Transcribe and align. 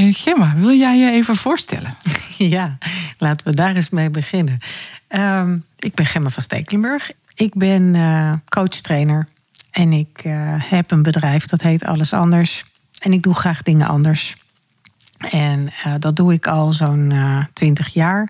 Uh, 0.00 0.14
Gemma, 0.14 0.54
wil 0.56 0.72
jij 0.72 0.98
je 0.98 1.10
even 1.10 1.36
voorstellen? 1.36 1.96
Ja, 2.38 2.78
laten 3.18 3.46
we 3.46 3.54
daar 3.54 3.74
eens 3.74 3.90
mee 3.90 4.10
beginnen. 4.10 4.58
Um, 5.08 5.64
ik 5.78 5.94
ben 5.94 6.06
Gemma 6.06 6.28
van 6.28 6.42
Stekelenburg. 6.42 7.10
Ik 7.34 7.54
ben 7.54 7.94
uh, 7.94 8.32
coach-trainer 8.48 9.28
en 9.70 9.92
ik 9.92 10.22
uh, 10.24 10.32
heb 10.56 10.90
een 10.90 11.02
bedrijf 11.02 11.46
dat 11.46 11.60
heet 11.60 11.84
Alles 11.84 12.12
Anders. 12.12 12.64
En 12.98 13.12
ik 13.12 13.22
doe 13.22 13.34
graag 13.34 13.62
dingen 13.62 13.86
anders. 13.88 14.36
En 15.18 15.68
dat 15.98 16.16
doe 16.16 16.32
ik 16.32 16.46
al 16.46 16.72
zo'n 16.72 17.12
twintig 17.52 17.92
jaar. 17.92 18.28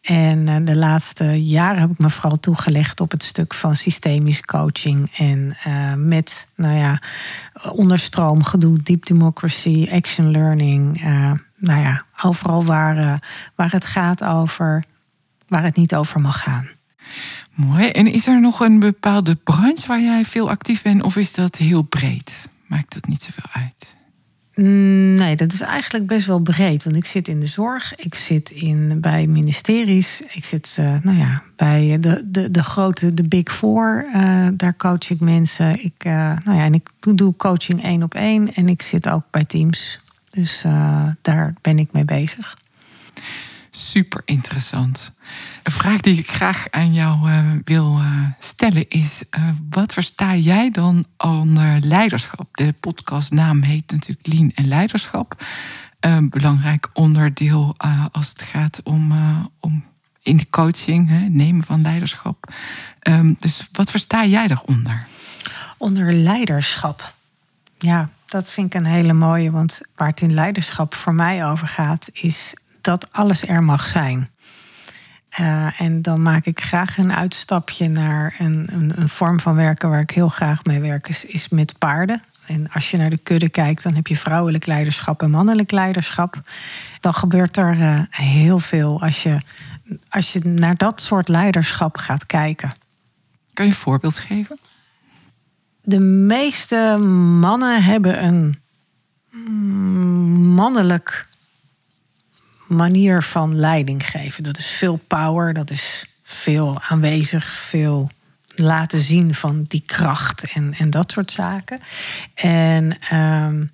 En 0.00 0.46
uh, 0.46 0.56
de 0.64 0.76
laatste 0.76 1.44
jaren 1.44 1.80
heb 1.80 1.90
ik 1.90 1.98
me 1.98 2.10
vooral 2.10 2.40
toegelegd 2.40 3.00
op 3.00 3.10
het 3.10 3.22
stuk 3.22 3.54
van 3.54 3.76
systemische 3.76 4.44
coaching. 4.44 5.12
En 5.16 5.56
uh, 5.66 5.94
met, 5.94 6.48
nou 6.56 6.78
ja, 6.78 7.02
onderstroom, 7.72 8.42
gedoe, 8.42 8.78
deep 8.82 9.06
democracy, 9.06 9.88
action 9.92 10.30
learning. 10.30 11.04
Uh, 11.04 11.32
nou 11.56 11.80
ja, 11.80 12.04
overal 12.22 12.64
waar, 12.64 13.22
waar 13.54 13.72
het 13.72 13.84
gaat 13.84 14.24
over, 14.24 14.84
waar 15.48 15.62
het 15.62 15.76
niet 15.76 15.94
over 15.94 16.20
mag 16.20 16.42
gaan. 16.42 16.68
Mooi. 17.54 17.88
En 17.88 18.06
is 18.06 18.26
er 18.26 18.40
nog 18.40 18.60
een 18.60 18.78
bepaalde 18.78 19.34
branche 19.34 19.86
waar 19.86 20.00
jij 20.00 20.24
veel 20.24 20.50
actief 20.50 20.82
bent, 20.82 21.02
of 21.02 21.16
is 21.16 21.34
dat 21.34 21.56
heel 21.56 21.82
breed? 21.82 22.48
Maakt 22.66 22.94
dat 22.94 23.06
niet 23.06 23.22
zoveel 23.22 23.62
uit? 23.62 23.96
Mm, 24.54 25.14
nee, 25.14 25.36
dat 25.36 25.52
is 25.52 25.60
eigenlijk 25.60 26.06
best 26.06 26.26
wel 26.26 26.40
breed. 26.40 26.84
Want 26.84 26.96
ik 26.96 27.06
zit 27.06 27.28
in 27.28 27.40
de 27.40 27.46
zorg, 27.46 27.94
ik 27.96 28.14
zit 28.14 28.50
in, 28.50 29.00
bij 29.00 29.26
ministeries, 29.26 30.22
ik 30.32 30.44
zit 30.44 30.76
uh, 30.80 30.94
nou 31.02 31.18
ja, 31.18 31.42
bij 31.56 31.96
de, 32.00 32.22
de, 32.24 32.50
de 32.50 32.62
grote, 32.62 33.14
de 33.14 33.28
Big 33.28 33.52
Four. 33.52 34.06
Uh, 34.14 34.46
daar 34.52 34.76
coach 34.76 35.10
ik 35.10 35.20
mensen. 35.20 35.84
Ik, 35.84 36.04
uh, 36.06 36.12
nou 36.44 36.58
ja, 36.58 36.64
en 36.64 36.74
ik 36.74 36.88
doe 37.14 37.36
coaching 37.36 37.82
één 37.82 38.02
op 38.02 38.14
één 38.14 38.54
en 38.54 38.68
ik 38.68 38.82
zit 38.82 39.08
ook 39.08 39.24
bij 39.30 39.44
teams. 39.44 40.00
Dus 40.30 40.62
daar 41.22 41.54
ben 41.60 41.78
ik 41.78 41.92
mee 41.92 42.04
bezig 42.04 42.56
super 43.70 44.22
interessant. 44.24 45.12
Een 45.62 45.72
vraag 45.72 46.00
die 46.00 46.18
ik 46.18 46.30
graag 46.30 46.66
aan 46.70 46.92
jou 46.92 47.30
uh, 47.30 47.38
wil 47.64 48.00
uh, 48.00 48.26
stellen 48.38 48.88
is: 48.88 49.22
uh, 49.30 49.48
wat 49.70 49.92
versta 49.92 50.34
jij 50.34 50.70
dan 50.70 51.04
onder 51.16 51.80
leiderschap? 51.80 52.48
De 52.56 52.74
podcastnaam 52.80 53.62
heet 53.62 53.90
natuurlijk 53.92 54.26
Lean 54.26 54.52
en 54.54 54.68
Leiderschap. 54.68 55.44
Belangrijk 56.22 56.88
onderdeel 56.92 57.74
als 58.12 58.28
het 58.28 58.42
gaat 58.42 58.80
om, 58.82 59.12
om 59.60 59.84
in 60.22 60.36
de 60.36 60.46
coaching, 60.50 61.08
hè, 61.08 61.18
nemen 61.18 61.64
van 61.64 61.82
leiderschap. 61.82 62.52
Um, 63.02 63.36
dus 63.38 63.68
wat 63.72 63.90
versta 63.90 64.24
jij 64.24 64.46
daaronder? 64.46 65.06
Onder 65.78 66.12
leiderschap. 66.12 67.14
Ja, 67.78 68.08
dat 68.26 68.50
vind 68.50 68.74
ik 68.74 68.80
een 68.80 68.86
hele 68.86 69.12
mooie. 69.12 69.50
Want 69.50 69.80
waar 69.96 70.08
het 70.08 70.20
in 70.20 70.34
leiderschap 70.34 70.94
voor 70.94 71.14
mij 71.14 71.46
over 71.46 71.68
gaat, 71.68 72.08
is 72.12 72.54
dat 72.80 73.12
alles 73.12 73.46
er 73.46 73.62
mag 73.62 73.86
zijn. 73.86 74.30
Uh, 75.38 75.80
en 75.80 76.02
dan 76.02 76.22
maak 76.22 76.44
ik 76.44 76.60
graag 76.60 76.98
een 76.98 77.12
uitstapje 77.12 77.88
naar 77.88 78.34
een, 78.38 78.68
een, 78.72 78.92
een, 78.96 79.08
vorm 79.08 79.40
van 79.40 79.54
werken 79.54 79.90
waar 79.90 80.00
ik 80.00 80.10
heel 80.10 80.28
graag 80.28 80.64
mee 80.64 80.80
werk, 80.80 81.08
is, 81.08 81.24
is 81.24 81.48
met 81.48 81.78
paarden. 81.78 82.22
En 82.46 82.70
als 82.72 82.90
je 82.90 82.96
naar 82.96 83.10
de 83.10 83.16
kudde 83.16 83.48
kijkt, 83.48 83.82
dan 83.82 83.94
heb 83.94 84.06
je 84.06 84.16
vrouwelijk 84.16 84.66
leiderschap 84.66 85.22
en 85.22 85.30
mannelijk 85.30 85.70
leiderschap. 85.70 86.40
Dan 87.00 87.14
gebeurt 87.14 87.56
er 87.56 87.76
uh, 87.76 88.00
heel 88.10 88.58
veel 88.58 89.02
als 89.02 89.22
je, 89.22 89.40
als 90.08 90.32
je 90.32 90.40
naar 90.44 90.76
dat 90.76 91.00
soort 91.00 91.28
leiderschap 91.28 91.96
gaat 91.96 92.26
kijken. 92.26 92.72
Kan 93.52 93.64
je 93.64 93.70
een 93.70 93.76
voorbeeld 93.76 94.18
geven? 94.18 94.58
De 95.82 96.00
meeste 96.00 96.96
mannen 97.38 97.82
hebben 97.82 98.24
een 98.24 98.58
mannelijk 100.54 101.28
manier 102.70 103.22
van 103.22 103.56
leiding 103.56 104.06
geven. 104.06 104.42
Dat 104.42 104.58
is 104.58 104.66
veel 104.66 105.00
power, 105.06 105.54
dat 105.54 105.70
is 105.70 106.04
veel 106.22 106.80
aanwezig, 106.88 107.44
veel 107.44 108.10
laten 108.54 109.00
zien 109.00 109.34
van 109.34 109.62
die 109.62 109.82
kracht 109.86 110.52
en, 110.52 110.74
en 110.78 110.90
dat 110.90 111.12
soort 111.12 111.30
zaken. 111.30 111.80
En 112.34 112.98
um, 113.16 113.70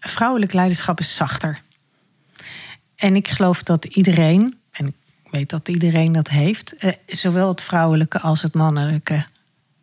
vrouwelijk 0.00 0.52
leiderschap 0.52 1.00
is 1.00 1.16
zachter. 1.16 1.60
En 2.96 3.16
ik 3.16 3.28
geloof 3.28 3.62
dat 3.62 3.84
iedereen, 3.84 4.58
en 4.70 4.86
ik 4.86 5.30
weet 5.30 5.50
dat 5.50 5.68
iedereen 5.68 6.12
dat 6.12 6.28
heeft, 6.28 6.76
eh, 6.76 6.92
zowel 7.06 7.48
het 7.48 7.62
vrouwelijke 7.62 8.20
als 8.20 8.42
het 8.42 8.54
mannelijke 8.54 9.24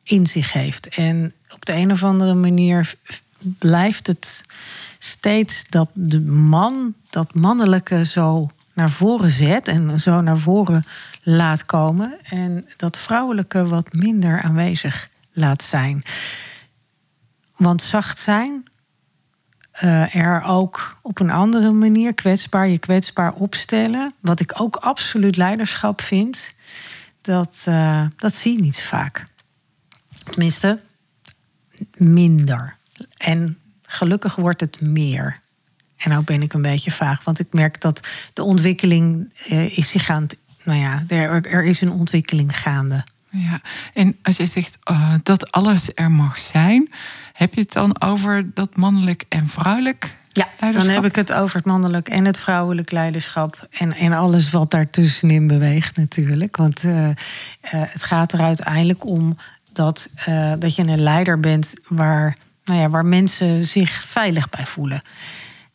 in 0.03 0.27
zich 0.27 0.53
heeft. 0.53 0.87
En 0.87 1.33
op 1.49 1.65
de 1.65 1.73
een 1.73 1.91
of 1.91 2.03
andere 2.03 2.33
manier 2.33 2.93
blijft 3.59 4.07
het 4.07 4.43
steeds 5.03 5.63
dat 5.69 5.89
de 5.93 6.19
man 6.21 6.93
dat 7.09 7.33
mannelijke 7.33 8.05
zo 8.05 8.49
naar 8.73 8.89
voren 8.89 9.29
zet 9.29 9.67
en 9.67 9.99
zo 9.99 10.21
naar 10.21 10.37
voren 10.37 10.83
laat 11.23 11.65
komen. 11.65 12.17
En 12.23 12.67
dat 12.77 12.97
vrouwelijke 12.97 13.65
wat 13.67 13.93
minder 13.93 14.41
aanwezig 14.41 15.09
laat 15.31 15.63
zijn. 15.63 16.03
Want 17.55 17.81
zacht 17.81 18.19
zijn, 18.19 18.67
uh, 19.83 20.15
er 20.15 20.41
ook 20.41 20.97
op 21.01 21.19
een 21.19 21.31
andere 21.31 21.71
manier 21.71 22.13
kwetsbaar, 22.13 22.67
je 22.67 22.79
kwetsbaar 22.79 23.33
opstellen. 23.33 24.13
Wat 24.19 24.39
ik 24.39 24.61
ook 24.61 24.75
absoluut 24.75 25.37
leiderschap 25.37 26.01
vind, 26.01 26.53
dat, 27.21 27.65
uh, 27.69 28.05
dat 28.17 28.35
zie 28.35 28.55
je 28.55 28.61
niet 28.61 28.81
vaak. 28.81 29.25
Tenminste, 30.23 30.79
minder. 31.97 32.75
En 33.17 33.57
gelukkig 33.93 34.35
wordt 34.35 34.61
het 34.61 34.81
meer. 34.81 35.41
En 35.97 36.09
nou 36.09 36.23
ben 36.23 36.41
ik 36.41 36.53
een 36.53 36.61
beetje 36.61 36.91
vaag, 36.91 37.23
want 37.23 37.39
ik 37.39 37.53
merk 37.53 37.81
dat 37.81 38.07
de 38.33 38.43
ontwikkeling 38.43 39.33
uh, 39.49 39.77
is 39.77 39.89
zich 39.89 40.09
aan 40.09 40.27
Nou 40.63 40.79
ja, 40.79 41.03
er, 41.07 41.45
er 41.45 41.63
is 41.63 41.81
een 41.81 41.91
ontwikkeling 41.91 42.59
gaande. 42.59 43.03
Ja, 43.29 43.61
en 43.93 44.17
als 44.21 44.37
je 44.37 44.45
zegt 44.45 44.77
uh, 44.91 45.13
dat 45.23 45.51
alles 45.51 45.91
er 45.95 46.11
mag 46.11 46.39
zijn, 46.39 46.91
heb 47.33 47.53
je 47.53 47.61
het 47.61 47.73
dan 47.73 48.01
over 48.01 48.53
dat 48.53 48.75
mannelijk 48.75 49.25
en 49.29 49.47
vrouwelijk 49.47 50.21
ja, 50.33 50.47
dan 50.71 50.87
heb 50.87 51.05
ik 51.05 51.15
het 51.15 51.33
over 51.33 51.55
het 51.55 51.65
mannelijk 51.65 52.09
en 52.09 52.25
het 52.25 52.37
vrouwelijk 52.37 52.91
leiderschap. 52.91 53.67
En, 53.71 53.93
en 53.93 54.13
alles 54.13 54.51
wat 54.51 54.71
daartussenin 54.71 55.47
beweegt 55.47 55.97
natuurlijk. 55.97 56.57
Want 56.57 56.83
uh, 56.83 57.07
uh, 57.07 57.13
het 57.61 58.03
gaat 58.03 58.33
er 58.33 58.39
uiteindelijk 58.39 59.05
om 59.05 59.37
dat, 59.73 60.09
dat 60.59 60.75
je 60.75 60.87
een 60.87 61.01
leider 61.01 61.39
bent 61.39 61.73
waar, 61.87 62.37
nou 62.65 62.79
ja, 62.79 62.89
waar 62.89 63.05
mensen 63.05 63.67
zich 63.67 64.03
veilig 64.03 64.49
bij 64.49 64.65
voelen. 64.65 65.01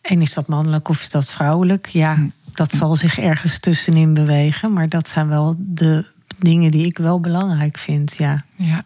En 0.00 0.20
is 0.20 0.34
dat 0.34 0.46
mannelijk 0.46 0.88
of 0.88 1.00
is 1.00 1.08
dat 1.08 1.30
vrouwelijk? 1.30 1.86
Ja, 1.86 2.14
hm. 2.14 2.28
dat 2.54 2.72
zal 2.72 2.96
zich 2.96 3.18
ergens 3.18 3.58
tussenin 3.58 4.14
bewegen. 4.14 4.72
Maar 4.72 4.88
dat 4.88 5.08
zijn 5.08 5.28
wel 5.28 5.54
de 5.58 6.04
dingen 6.38 6.70
die 6.70 6.86
ik 6.86 6.98
wel 6.98 7.20
belangrijk 7.20 7.78
vind. 7.78 8.14
Ja, 8.18 8.44
ja. 8.56 8.84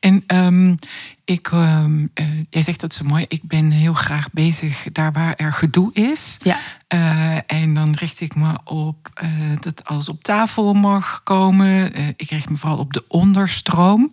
en 0.00 0.24
um, 0.26 0.78
ik, 1.24 1.50
um, 1.50 2.10
uh, 2.14 2.26
jij 2.50 2.62
zegt 2.62 2.80
dat 2.80 2.94
zo 2.94 3.04
mooi. 3.04 3.24
Ik 3.28 3.42
ben 3.42 3.70
heel 3.70 3.94
graag 3.94 4.30
bezig 4.32 4.86
daar 4.92 5.12
waar 5.12 5.34
er 5.34 5.52
gedoe 5.52 5.92
is. 5.92 6.38
Ja. 6.42 6.58
Uh, 6.88 7.36
en 7.46 7.74
dan 7.74 7.94
richt 7.94 8.20
ik 8.20 8.34
me 8.34 8.52
op 8.64 9.22
uh, 9.22 9.30
dat 9.60 9.84
alles 9.84 10.08
op 10.08 10.22
tafel 10.22 10.72
mag 10.72 11.20
komen. 11.22 11.92
ik 12.16 12.30
richt 12.30 12.50
me 12.50 12.56
vooral 12.56 12.78
op 12.78 12.92
de 12.92 13.04
onderstroom. 13.08 14.12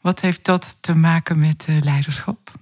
Wat 0.00 0.20
heeft 0.20 0.44
dat 0.44 0.76
te 0.80 0.94
maken 0.94 1.38
met 1.38 1.66
leiderschap? 1.82 2.52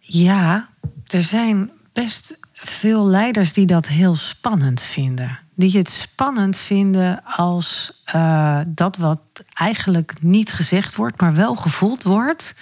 Ja, 0.00 0.68
er 1.06 1.22
zijn 1.22 1.70
best 1.92 2.38
veel 2.52 3.06
leiders 3.06 3.52
die 3.52 3.66
dat 3.66 3.86
heel 3.86 4.16
spannend 4.16 4.82
vinden. 4.82 5.38
Die 5.54 5.78
het 5.78 5.90
spannend 5.90 6.56
vinden 6.56 7.24
als 7.24 8.02
uh, 8.14 8.60
dat 8.66 8.96
wat 8.96 9.20
eigenlijk 9.52 10.14
niet 10.20 10.52
gezegd 10.52 10.94
wordt, 10.94 11.20
maar 11.20 11.34
wel 11.34 11.54
gevoeld 11.54 12.02
wordt, 12.02 12.54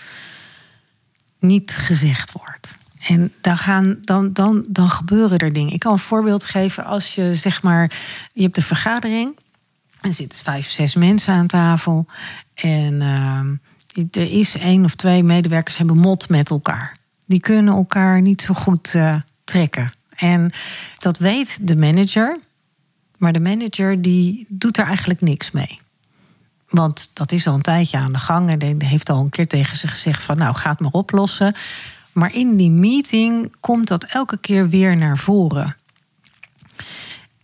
niet 1.38 1.70
gezegd 1.70 2.32
wordt. 2.32 2.76
En 3.06 3.32
dan, 3.40 3.58
gaan, 3.58 3.98
dan, 4.02 4.32
dan, 4.32 4.64
dan 4.68 4.90
gebeuren 4.90 5.38
er 5.38 5.52
dingen. 5.52 5.72
Ik 5.72 5.80
kan 5.80 5.92
een 5.92 5.98
voorbeeld 5.98 6.44
geven 6.44 6.84
als 6.84 7.14
je 7.14 7.34
zeg 7.34 7.62
maar, 7.62 7.90
je 8.32 8.42
hebt 8.42 8.56
een 8.56 8.62
vergadering. 8.62 9.38
Er 10.00 10.12
zitten 10.12 10.38
vijf, 10.38 10.70
zes 10.70 10.94
mensen 10.94 11.34
aan 11.34 11.46
tafel. 11.46 12.06
En 12.54 13.00
uh, 13.00 13.40
er 14.10 14.30
is 14.30 14.56
één 14.56 14.84
of 14.84 14.94
twee 14.94 15.22
medewerkers 15.22 15.76
hebben 15.76 15.98
mot 15.98 16.28
met 16.28 16.50
elkaar 16.50 17.00
die 17.32 17.40
kunnen 17.40 17.74
elkaar 17.74 18.20
niet 18.20 18.42
zo 18.42 18.54
goed 18.54 18.94
uh, 18.94 19.14
trekken. 19.44 19.92
En 20.16 20.50
dat 20.98 21.18
weet 21.18 21.68
de 21.68 21.76
manager. 21.76 22.38
Maar 23.16 23.32
de 23.32 23.40
manager 23.40 24.02
die 24.02 24.46
doet 24.48 24.78
er 24.78 24.86
eigenlijk 24.86 25.20
niks 25.20 25.50
mee. 25.50 25.80
Want 26.68 27.10
dat 27.12 27.32
is 27.32 27.46
al 27.46 27.54
een 27.54 27.62
tijdje 27.62 27.98
aan 27.98 28.12
de 28.12 28.18
gang. 28.18 28.50
En 28.50 28.58
die 28.58 28.88
heeft 28.88 29.10
al 29.10 29.20
een 29.20 29.30
keer 29.30 29.46
tegen 29.46 29.76
ze 29.76 29.88
gezegd 29.88 30.22
van 30.22 30.36
nou, 30.36 30.54
ga 30.54 30.70
het 30.70 30.80
maar 30.80 30.90
oplossen. 30.90 31.54
Maar 32.12 32.34
in 32.34 32.56
die 32.56 32.70
meeting 32.70 33.54
komt 33.60 33.88
dat 33.88 34.04
elke 34.04 34.38
keer 34.38 34.68
weer 34.68 34.96
naar 34.96 35.18
voren. 35.18 35.76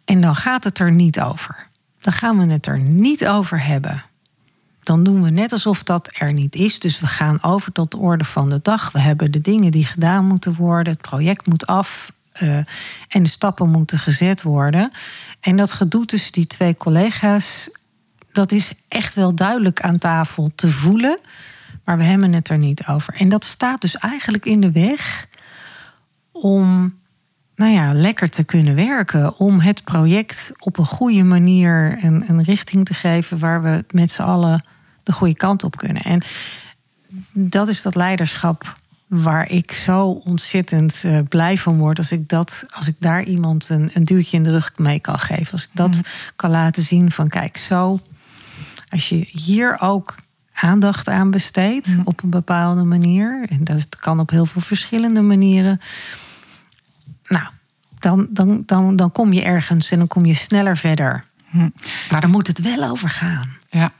En 0.05 0.21
dan 0.21 0.37
gaat 0.37 0.65
het 0.65 0.79
er 0.79 0.93
niet 0.93 1.21
over. 1.21 1.67
Dan 2.01 2.13
gaan 2.13 2.39
we 2.39 2.53
het 2.53 2.67
er 2.67 2.79
niet 2.79 3.27
over 3.27 3.65
hebben. 3.65 4.05
Dan 4.89 5.05
doen 5.05 5.23
we 5.23 5.31
net 5.31 5.53
alsof 5.53 5.83
dat 5.83 6.11
er 6.13 6.33
niet 6.33 6.55
is. 6.55 6.79
Dus 6.79 7.01
we 7.01 7.07
gaan 7.07 7.43
over 7.43 7.73
tot 7.73 7.91
de 7.91 7.97
orde 7.97 8.25
van 8.25 8.49
de 8.49 8.61
dag. 8.63 8.93
We 8.93 8.99
hebben 8.99 9.31
de 9.31 9.41
dingen 9.41 9.71
die 9.71 9.85
gedaan 9.85 10.25
moeten 10.25 10.55
worden. 10.55 10.93
Het 10.93 11.03
project 11.03 11.47
moet 11.47 11.67
af. 11.67 12.13
Uh, 12.43 12.57
en 13.09 13.23
de 13.23 13.29
stappen 13.29 13.71
moeten 13.71 13.99
gezet 13.99 14.43
worden. 14.43 14.93
En 15.41 15.57
dat 15.57 15.73
gedoe 15.73 16.07
tussen 16.07 16.33
die 16.33 16.47
twee 16.47 16.77
collega's, 16.77 17.71
dat 18.33 18.53
is 18.53 18.73
echt 18.89 19.15
wel 19.15 19.35
duidelijk 19.35 19.81
aan 19.81 19.99
tafel 19.99 20.53
te 20.55 20.71
voelen. 20.71 21.19
Maar 21.85 21.97
we 21.97 22.05
hebben 22.05 22.33
het 22.33 22.49
er 22.49 22.59
niet 22.59 22.87
over. 22.87 23.15
En 23.15 23.29
dat 23.29 23.45
staat 23.45 23.81
dus 23.81 23.97
eigenlijk 23.97 24.45
in 24.45 24.61
de 24.61 24.71
weg 24.71 25.27
om 26.33 26.95
nou 27.55 27.73
ja, 27.73 27.93
lekker 27.93 28.31
te 28.31 28.45
kunnen 28.45 28.75
werken. 28.75 29.39
Om 29.39 29.61
het 29.61 29.85
project 29.85 30.53
op 30.59 30.79
een 30.79 30.87
goede 30.87 31.23
manier 31.23 31.99
een, 32.05 32.25
een 32.29 32.43
richting 32.43 32.85
te 32.85 32.95
geven 32.95 33.39
waar 33.39 33.63
we 33.63 33.85
met 33.91 34.11
z'n 34.11 34.23
allen 34.23 34.63
de 35.09 35.15
goede 35.15 35.35
kant 35.35 35.65
op 35.65 35.77
kunnen. 35.77 36.03
En 36.03 36.23
dat 37.33 37.69
is 37.69 37.83
dat 37.83 37.95
leiderschap 37.95 38.77
waar 39.07 39.51
ik 39.51 39.73
zo 39.73 40.07
ontzettend 40.09 41.03
uh, 41.07 41.19
blij 41.29 41.59
van 41.59 41.79
word 41.79 41.99
als 41.99 42.13
ik 42.13 42.29
dat, 42.29 42.65
als 42.71 42.89
ik 42.89 42.95
daar 42.99 43.23
iemand 43.23 43.69
een, 43.69 43.91
een 43.95 44.05
duwtje 44.05 44.37
in 44.37 44.43
de 44.43 44.51
rug 44.51 44.73
mee 44.77 45.01
kan 45.01 45.19
geven. 45.19 45.53
Als 45.53 45.65
ik 45.65 45.71
dat 45.73 45.95
mm. 45.95 46.03
kan 46.37 46.51
laten 46.51 46.83
zien 46.83 47.11
van 47.11 47.29
kijk, 47.29 47.57
zo, 47.57 48.01
als 48.89 49.09
je 49.09 49.29
hier 49.31 49.81
ook 49.81 50.15
aandacht 50.53 51.09
aan 51.09 51.31
besteedt 51.31 51.87
mm. 51.87 52.03
op 52.05 52.23
een 52.23 52.31
bepaalde 52.31 52.83
manier, 52.83 53.47
en 53.49 53.65
dat 53.65 53.97
kan 53.97 54.21
op 54.21 54.31
heel 54.31 54.47
veel 54.47 54.61
verschillende 54.61 55.21
manieren. 55.21 55.81
Nou, 57.27 57.47
dan, 57.99 58.27
dan, 58.31 58.63
dan, 58.67 58.97
dan 58.97 59.13
kom 59.13 59.33
je 59.33 59.43
ergens 59.43 59.91
en 59.91 59.99
dan 59.99 60.07
kom 60.07 60.25
je 60.25 60.35
sneller 60.35 60.77
verder. 60.77 61.25
Mm. 61.51 61.73
Maar 62.11 62.21
dan 62.21 62.31
moet 62.31 62.47
het 62.47 62.61
wel 62.61 62.91
over 62.91 63.09
gaan. 63.09 63.57
Ja. 63.71 63.93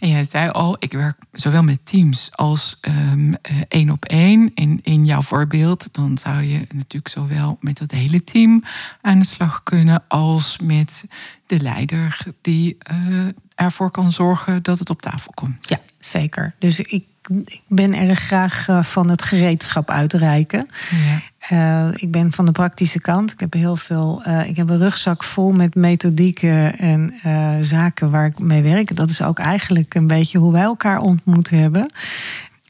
En 0.00 0.08
jij 0.08 0.24
zei 0.24 0.50
al, 0.50 0.76
ik 0.78 0.92
werk 0.92 1.16
zowel 1.32 1.62
met 1.62 1.78
teams 1.86 2.30
als 2.32 2.78
um, 2.80 3.36
één 3.68 3.90
op 3.90 4.04
één. 4.04 4.50
In, 4.54 4.80
in 4.82 5.04
jouw 5.04 5.22
voorbeeld, 5.22 5.88
dan 5.92 6.18
zou 6.18 6.42
je 6.42 6.66
natuurlijk 6.72 7.08
zowel 7.08 7.56
met 7.60 7.78
het 7.78 7.90
hele 7.90 8.24
team 8.24 8.64
aan 9.00 9.18
de 9.18 9.24
slag 9.24 9.62
kunnen, 9.62 10.04
als 10.08 10.58
met 10.62 11.04
de 11.46 11.60
leider 11.60 12.26
die 12.40 12.76
uh, 12.92 13.26
ervoor 13.54 13.90
kan 13.90 14.12
zorgen 14.12 14.62
dat 14.62 14.78
het 14.78 14.90
op 14.90 15.02
tafel 15.02 15.32
komt. 15.34 15.68
Ja, 15.68 15.80
zeker. 15.98 16.54
Dus 16.58 16.80
ik 16.80 17.04
ik 17.28 17.62
ben 17.66 17.94
erg 17.94 18.18
graag 18.18 18.68
eh, 18.68 18.82
van 18.82 19.10
het 19.10 19.22
gereedschap 19.22 19.90
uitreiken. 19.90 20.68
Ja. 20.90 21.20
Uh, 21.50 21.88
ik 21.94 22.10
ben 22.10 22.32
van 22.32 22.46
de 22.46 22.52
praktische 22.52 23.00
kant. 23.00 23.32
Ik 23.32 23.40
heb 23.40 23.52
heel 23.52 23.76
veel. 23.76 24.22
Uh, 24.26 24.48
ik 24.48 24.56
heb 24.56 24.68
een 24.68 24.78
rugzak 24.78 25.24
vol 25.24 25.52
met 25.52 25.74
methodieken 25.74 26.78
en 26.78 27.14
uh, 27.26 27.50
zaken 27.60 28.10
waar 28.10 28.26
ik 28.26 28.38
mee 28.38 28.62
werk. 28.62 28.96
Dat 28.96 29.10
is 29.10 29.22
ook 29.22 29.38
eigenlijk 29.38 29.94
een 29.94 30.06
beetje 30.06 30.38
hoe 30.38 30.52
wij 30.52 30.62
elkaar 30.62 31.00
ontmoet 31.00 31.50
hebben. 31.50 31.90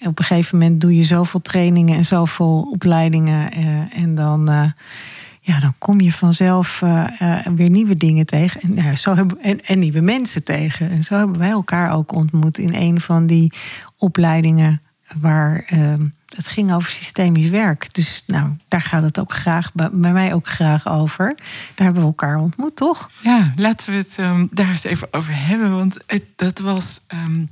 Op 0.01 0.19
een 0.19 0.25
gegeven 0.25 0.59
moment 0.59 0.81
doe 0.81 0.97
je 0.97 1.03
zoveel 1.03 1.41
trainingen 1.41 1.97
en 1.97 2.05
zoveel 2.05 2.69
opleidingen. 2.73 3.53
en 3.93 4.15
dan 4.15 4.73
ja, 5.49 5.59
dan 5.59 5.75
kom 5.79 6.01
je 6.01 6.13
vanzelf 6.13 6.81
uh, 6.85 7.07
weer 7.55 7.71
nieuwe 7.71 7.97
dingen 7.97 8.27
tegen. 8.27 8.61
En, 8.61 8.75
ja, 8.75 8.95
zo 8.95 9.15
hebben, 9.15 9.43
en, 9.43 9.65
en, 9.65 9.79
nieuwe 9.79 10.01
mensen 10.01 10.45
tegen. 10.45 10.91
En 10.91 11.05
zo 11.05 11.17
hebben 11.17 11.39
wij 11.39 11.51
elkaar 11.51 11.93
ook 11.93 12.13
ontmoet 12.13 12.59
in 12.59 12.75
een 12.75 13.01
van 13.01 13.27
die 13.27 13.53
opleidingen 13.97 14.83
waar 15.21 15.71
uh, 15.73 15.95
het 16.37 16.47
ging 16.47 16.73
over 16.73 16.91
systemisch 16.91 17.49
werk. 17.49 17.95
Dus 17.95 18.23
nou, 18.27 18.57
daar 18.69 18.81
gaat 18.81 19.03
het 19.03 19.19
ook 19.19 19.33
graag, 19.33 19.73
bij, 19.73 19.91
mij 19.91 20.35
ook 20.35 20.49
graag 20.49 20.89
over. 20.89 21.35
Daar 21.75 21.85
hebben 21.87 22.03
we 22.03 22.09
elkaar 22.09 22.37
ontmoet, 22.37 22.77
toch? 22.77 23.11
Ja, 23.21 23.53
laten 23.57 23.91
we 23.91 23.97
het 23.97 24.17
um, 24.19 24.49
daar 24.51 24.69
eens 24.69 24.85
even 24.85 25.09
over 25.11 25.47
hebben. 25.47 25.77
Want 25.77 25.99
het, 26.07 26.25
dat 26.37 26.59
was 26.59 27.01
um, 27.15 27.49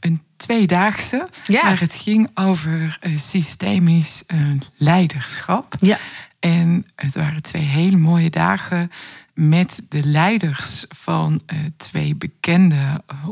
een 0.00 0.22
tweedaagse. 0.36 1.28
Ja. 1.46 1.62
Waar 1.62 1.80
het 1.80 1.94
ging 1.94 2.30
over 2.34 2.98
uh, 3.02 3.18
systemisch 3.18 4.22
uh, 4.34 4.40
leiderschap. 4.76 5.74
Ja. 5.80 5.98
En 6.46 6.86
het 6.94 7.14
waren 7.14 7.42
twee 7.42 7.62
hele 7.62 7.96
mooie 7.96 8.30
dagen 8.30 8.90
met 9.34 9.82
de 9.88 10.04
leiders 10.04 10.84
van 10.88 11.40
uh, 11.52 11.58
twee 11.76 12.14
bekende 12.14 13.02
uh, 13.12 13.28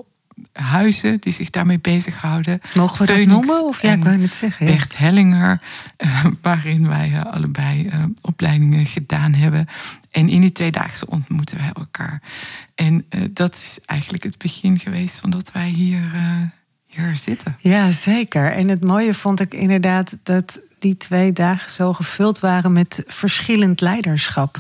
huizen 0.53 1.21
die 1.21 1.33
zich 1.33 1.51
daarmee 1.51 1.79
bezighouden. 1.79 2.61
Mogen 2.75 2.99
we 2.99 3.13
Phoenix 3.13 3.31
dat 3.31 3.45
noemen? 3.47 3.67
Of 3.67 3.83
ja, 3.83 3.93
ik 3.93 4.05
wou 4.05 4.21
het 4.21 4.35
zeggen. 4.35 4.67
Bert 4.67 4.99
Hellinger, 4.99 5.61
uh, 5.99 6.25
waarin 6.43 6.89
wij 6.89 7.23
allebei 7.23 7.91
opleidingen 8.21 8.87
gedaan 8.87 9.35
hebben. 9.35 9.67
En 10.11 10.29
in 10.29 10.41
die 10.41 10.53
twee 10.53 10.71
dagen 10.71 11.09
ontmoeten 11.09 11.59
wij 11.59 11.71
elkaar. 11.73 12.23
En 12.75 13.07
dat 13.31 13.55
is 13.55 13.79
eigenlijk 13.87 14.23
het 14.23 14.39
begin 14.39 14.79
geweest 14.79 15.21
van 15.21 15.31
dat 15.31 15.53
wij 15.53 15.69
hier, 15.69 16.03
hier 16.95 17.17
zitten. 17.17 17.57
Ja, 17.59 17.91
zeker. 17.91 18.53
En 18.53 18.69
het 18.69 18.85
mooie 18.85 19.15
vond 19.15 19.41
ik 19.41 19.55
inderdaad 19.55 20.17
dat 20.23 20.59
die 20.79 20.97
twee 20.97 21.33
dagen 21.33 21.71
zo 21.71 21.93
gevuld 21.93 22.41
waren 22.41 22.73
met 22.73 23.03
verschillend 23.07 23.81
leiderschap. 23.81 24.59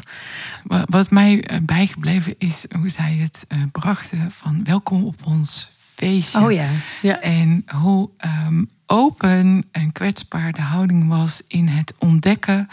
Wat 0.85 1.11
mij 1.11 1.45
eh, 1.45 1.59
bijgebleven 1.63 2.35
is 2.39 2.67
hoe 2.79 2.89
zij 2.89 3.13
het 3.13 3.47
uh, 3.49 3.59
brachten 3.73 4.31
van 4.31 4.65
welkom 4.65 5.05
op 5.05 5.27
ons 5.27 5.71
feestje. 5.95 6.41
Oh 6.41 6.53
ja. 6.53 6.69
ja. 7.03 7.21
En 7.21 7.65
hoe 7.77 8.11
um, 8.47 8.71
open 8.87 9.65
en 9.73 9.93
kwetsbaar 9.93 10.53
de 10.53 10.63
houding 10.63 11.09
was 11.09 11.43
in 11.49 11.67
het 11.67 11.95
ontdekken 11.99 12.69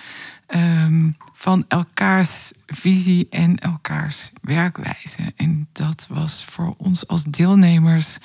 um, 0.47 1.17
van 1.33 1.65
elkaars 1.67 2.53
visie 2.67 3.27
en 3.29 3.59
elkaars 3.59 4.31
werkwijze. 4.41 5.33
En 5.35 5.67
dat 5.71 6.07
was 6.09 6.45
voor 6.45 6.73
ons 6.77 7.07
als 7.07 7.23
deelnemers 7.23 8.17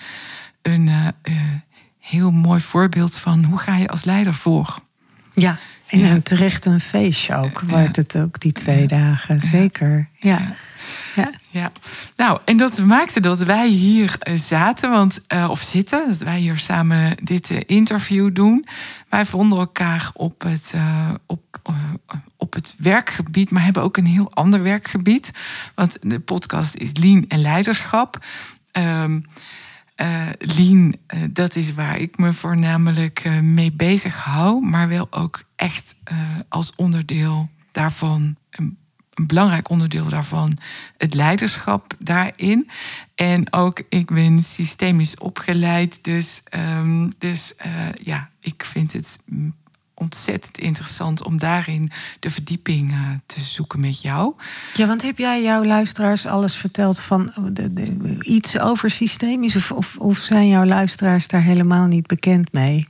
een 0.67 0.87
uh, 0.87 1.09
heel 1.99 2.31
mooi 2.31 2.61
voorbeeld 2.61 3.17
van 3.17 3.45
hoe 3.45 3.59
ga 3.59 3.77
je 3.77 3.89
als 3.89 4.05
leider 4.05 4.35
voor. 4.35 4.79
Ja, 5.35 5.59
en 5.87 5.99
ja. 5.99 6.21
terecht 6.21 6.65
een 6.65 6.81
feestje 6.81 7.37
ook. 7.37 7.61
Wordt 7.61 7.97
het 7.97 8.17
ook 8.17 8.41
die 8.41 8.53
twee 8.53 8.87
dagen, 8.87 9.41
zeker. 9.41 10.09
Ja. 10.19 10.55
Ja. 11.15 11.31
ja. 11.51 11.73
Nou, 12.17 12.41
en 12.45 12.57
dat 12.57 12.83
maakte 12.83 13.21
dat 13.21 13.43
wij 13.43 13.69
hier 13.69 14.17
eh, 14.19 14.39
zaten, 14.39 14.91
want, 14.91 15.21
uh, 15.35 15.51
of 15.51 15.61
zitten, 15.61 16.09
dat 16.09 16.19
wij 16.19 16.39
hier 16.39 16.59
samen 16.59 17.17
dit 17.23 17.51
uh, 17.51 17.61
interview 17.67 18.35
doen. 18.35 18.67
Wij 19.09 19.27
vonden 19.27 19.59
elkaar 19.59 20.11
op 20.15 20.43
het, 20.43 20.75
op, 21.27 21.61
op 22.37 22.53
het 22.55 22.75
werkgebied, 22.79 23.51
maar 23.51 23.65
hebben 23.65 23.83
ook 23.83 23.97
een 23.97 24.07
heel 24.07 24.33
ander 24.35 24.63
werkgebied. 24.63 25.31
Want 25.75 25.99
de 26.01 26.21
podcast 26.21 26.75
is 26.75 26.91
Lean 26.93 27.25
en 27.29 27.41
Leiderschap. 27.41 28.25
Um, 28.73 29.25
uh, 30.01 30.29
lean, 30.39 30.95
uh, 31.15 31.21
dat 31.31 31.57
is 31.57 31.75
waar 31.75 31.99
ik 31.99 32.19
me 32.19 32.33
voornamelijk 32.33 33.25
uh, 33.25 33.41
mee 33.41 33.73
bezig 33.73 34.17
hou, 34.17 34.67
maar 34.67 34.89
wel 34.89 35.07
ook 35.11 35.43
echt 35.57 35.95
als 36.49 36.73
onderdeel 36.77 37.49
daarvan, 37.73 38.37
een, 38.51 38.77
belangrijk 39.27 39.69
onderdeel 39.69 40.09
daarvan, 40.09 40.59
het 40.97 41.15
leiderschap 41.15 41.95
daarin. 41.99 42.71
En 43.15 43.53
ook, 43.53 43.83
ik 43.89 44.11
ben 44.11 44.43
systemisch 44.43 45.19
opgeleid, 45.19 46.05
dus, 46.05 46.43
um, 46.79 47.13
dus 47.19 47.55
ja, 48.03 48.31
ik 48.41 48.65
vind 48.65 48.93
het 48.93 49.19
ontzettend 49.99 50.59
interessant 50.59 51.25
om 51.25 51.39
daarin 51.39 51.91
de 52.21 52.31
verdieping 52.31 52.91
uh, 52.91 52.99
te 53.27 53.41
zoeken 53.41 53.81
met 53.81 54.01
jou. 54.01 54.35
Ja, 54.75 54.87
want 54.87 55.03
heb 55.03 55.19
jij 55.19 55.43
jouw 55.43 55.65
luisteraars 55.65 56.27
alles 56.27 56.55
verteld 56.55 57.01
van 57.01 57.33
de, 57.53 57.73
de, 57.73 58.17
iets 58.21 58.59
over 58.59 58.91
systemisch? 58.91 59.57
Of, 59.57 59.73
of, 59.73 59.97
of, 59.97 60.19
zijn 60.19 60.49
jouw 60.49 60.65
luisteraars 60.65 61.29
daar 61.29 61.43
helemaal 61.43 61.87
niet 61.87 62.07
bekend 62.07 62.53
mee? 62.53 62.89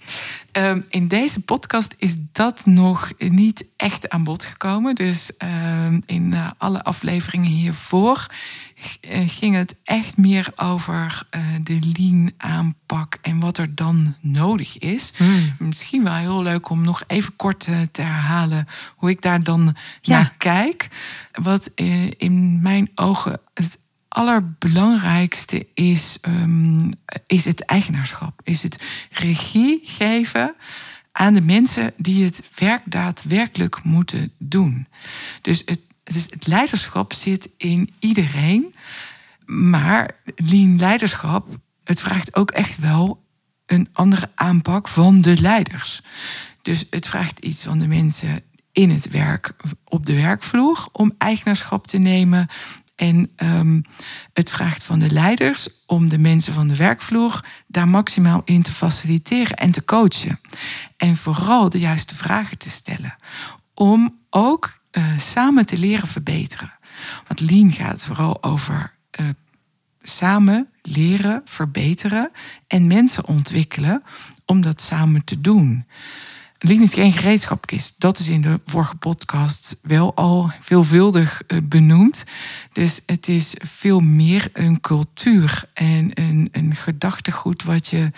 Um, 0.52 0.84
in 0.88 1.08
deze 1.08 1.40
podcast 1.40 1.94
is 1.98 2.16
dat 2.32 2.66
nog 2.66 3.12
niet 3.18 3.64
echt 3.76 4.08
aan 4.08 4.24
bod 4.24 4.44
gekomen. 4.44 4.94
Dus 4.94 5.30
um, 5.84 6.02
in 6.06 6.32
uh, 6.32 6.50
alle 6.58 6.82
afleveringen 6.84 7.50
hiervoor 7.50 8.26
eh, 8.26 8.34
ging 9.26 9.54
het 9.54 9.76
echt 9.84 10.16
meer 10.16 10.52
over 10.56 11.26
uh, 11.30 11.42
de 11.62 11.78
lean 11.96 12.32
aanpak 12.36 13.18
en 13.22 13.40
wat 13.40 13.58
er 13.58 13.74
dan 13.74 14.14
nodig 14.20 14.78
is. 14.78 15.12
Hmm. 15.16 15.54
Misschien 15.58 16.04
wel 16.04 16.14
heel 16.14 16.42
leuk 16.42 16.68
om 16.68 16.82
nog 16.82 17.02
even 17.06 17.36
kort 17.36 17.66
uh, 17.66 17.78
te 17.92 18.02
herhalen 18.02 18.68
hoe 18.96 19.10
ik 19.10 19.22
daar 19.22 19.42
dan 19.42 19.76
ja. 20.00 20.18
naar 20.18 20.34
kijk. 20.38 20.88
Wat 21.32 21.70
in 22.16 22.62
mijn 22.62 22.90
ogen 22.94 23.40
het 23.54 23.78
allerbelangrijkste 24.08 25.66
is, 25.74 26.18
um, 26.28 26.92
is 27.26 27.44
het 27.44 27.64
eigenaarschap. 27.64 28.40
Is 28.44 28.62
het 28.62 28.84
regie 29.10 29.80
geven 29.84 30.54
aan 31.12 31.34
de 31.34 31.40
mensen 31.40 31.92
die 31.96 32.24
het 32.24 32.42
werk 32.54 32.82
daadwerkelijk 32.84 33.84
moeten 33.84 34.32
doen. 34.38 34.86
Dus 35.40 35.62
het, 35.64 35.80
dus 36.12 36.26
het 36.30 36.46
leiderschap 36.46 37.12
zit 37.12 37.48
in 37.56 37.90
iedereen. 37.98 38.74
Maar 39.46 40.10
lean 40.36 40.78
leiderschap, 40.78 41.48
het 41.84 42.00
vraagt 42.00 42.36
ook 42.36 42.50
echt 42.50 42.78
wel 42.78 43.24
een 43.66 43.88
andere 43.92 44.30
aanpak 44.34 44.88
van 44.88 45.20
de 45.20 45.40
leiders. 45.40 46.02
Dus 46.62 46.84
het 46.90 47.06
vraagt 47.06 47.38
iets 47.38 47.64
van 47.64 47.78
de 47.78 47.86
mensen 47.86 48.42
in 48.72 48.90
het 48.90 49.10
werk, 49.10 49.52
op 49.84 50.06
de 50.06 50.14
werkvloer, 50.14 50.88
om 50.92 51.14
eigenaarschap 51.18 51.86
te 51.86 51.98
nemen. 51.98 52.48
En 52.96 53.30
um, 53.36 53.84
het 54.32 54.50
vraagt 54.50 54.84
van 54.84 54.98
de 54.98 55.10
leiders 55.10 55.68
om 55.86 56.08
de 56.08 56.18
mensen 56.18 56.52
van 56.52 56.68
de 56.68 56.76
werkvloer 56.76 57.44
daar 57.66 57.88
maximaal 57.88 58.42
in 58.44 58.62
te 58.62 58.72
faciliteren 58.72 59.56
en 59.56 59.70
te 59.70 59.84
coachen. 59.84 60.40
En 60.96 61.16
vooral 61.16 61.70
de 61.70 61.78
juiste 61.78 62.16
vragen 62.16 62.58
te 62.58 62.70
stellen. 62.70 63.16
Om 63.74 64.18
ook 64.30 64.80
uh, 64.98 65.18
samen 65.18 65.66
te 65.66 65.78
leren 65.78 66.08
verbeteren. 66.08 66.72
Want 67.26 67.40
Lean 67.40 67.72
gaat 67.72 68.04
vooral 68.04 68.42
over 68.42 68.94
uh, 69.20 69.26
samen 70.00 70.68
leren, 70.82 71.42
verbeteren 71.44 72.30
en 72.66 72.86
mensen 72.86 73.26
ontwikkelen 73.26 74.02
om 74.44 74.60
dat 74.60 74.82
samen 74.82 75.24
te 75.24 75.40
doen. 75.40 75.84
Lean 76.58 76.82
is 76.82 76.94
geen 76.94 77.12
gereedschapkist. 77.12 77.94
Dat 77.98 78.18
is 78.18 78.28
in 78.28 78.40
de 78.40 78.60
vorige 78.64 78.96
podcast 78.96 79.76
wel 79.82 80.14
al 80.14 80.50
veelvuldig 80.60 81.42
eh, 81.46 81.58
benoemd. 81.62 82.24
Dus 82.72 83.00
het 83.06 83.28
is 83.28 83.54
veel 83.58 84.00
meer 84.00 84.48
een 84.52 84.80
cultuur 84.80 85.64
en 85.74 86.10
een, 86.14 86.48
een 86.52 86.74
gedachtegoed 86.74 87.62
wat 87.62 87.86
je 87.86 88.02
eh, 88.02 88.10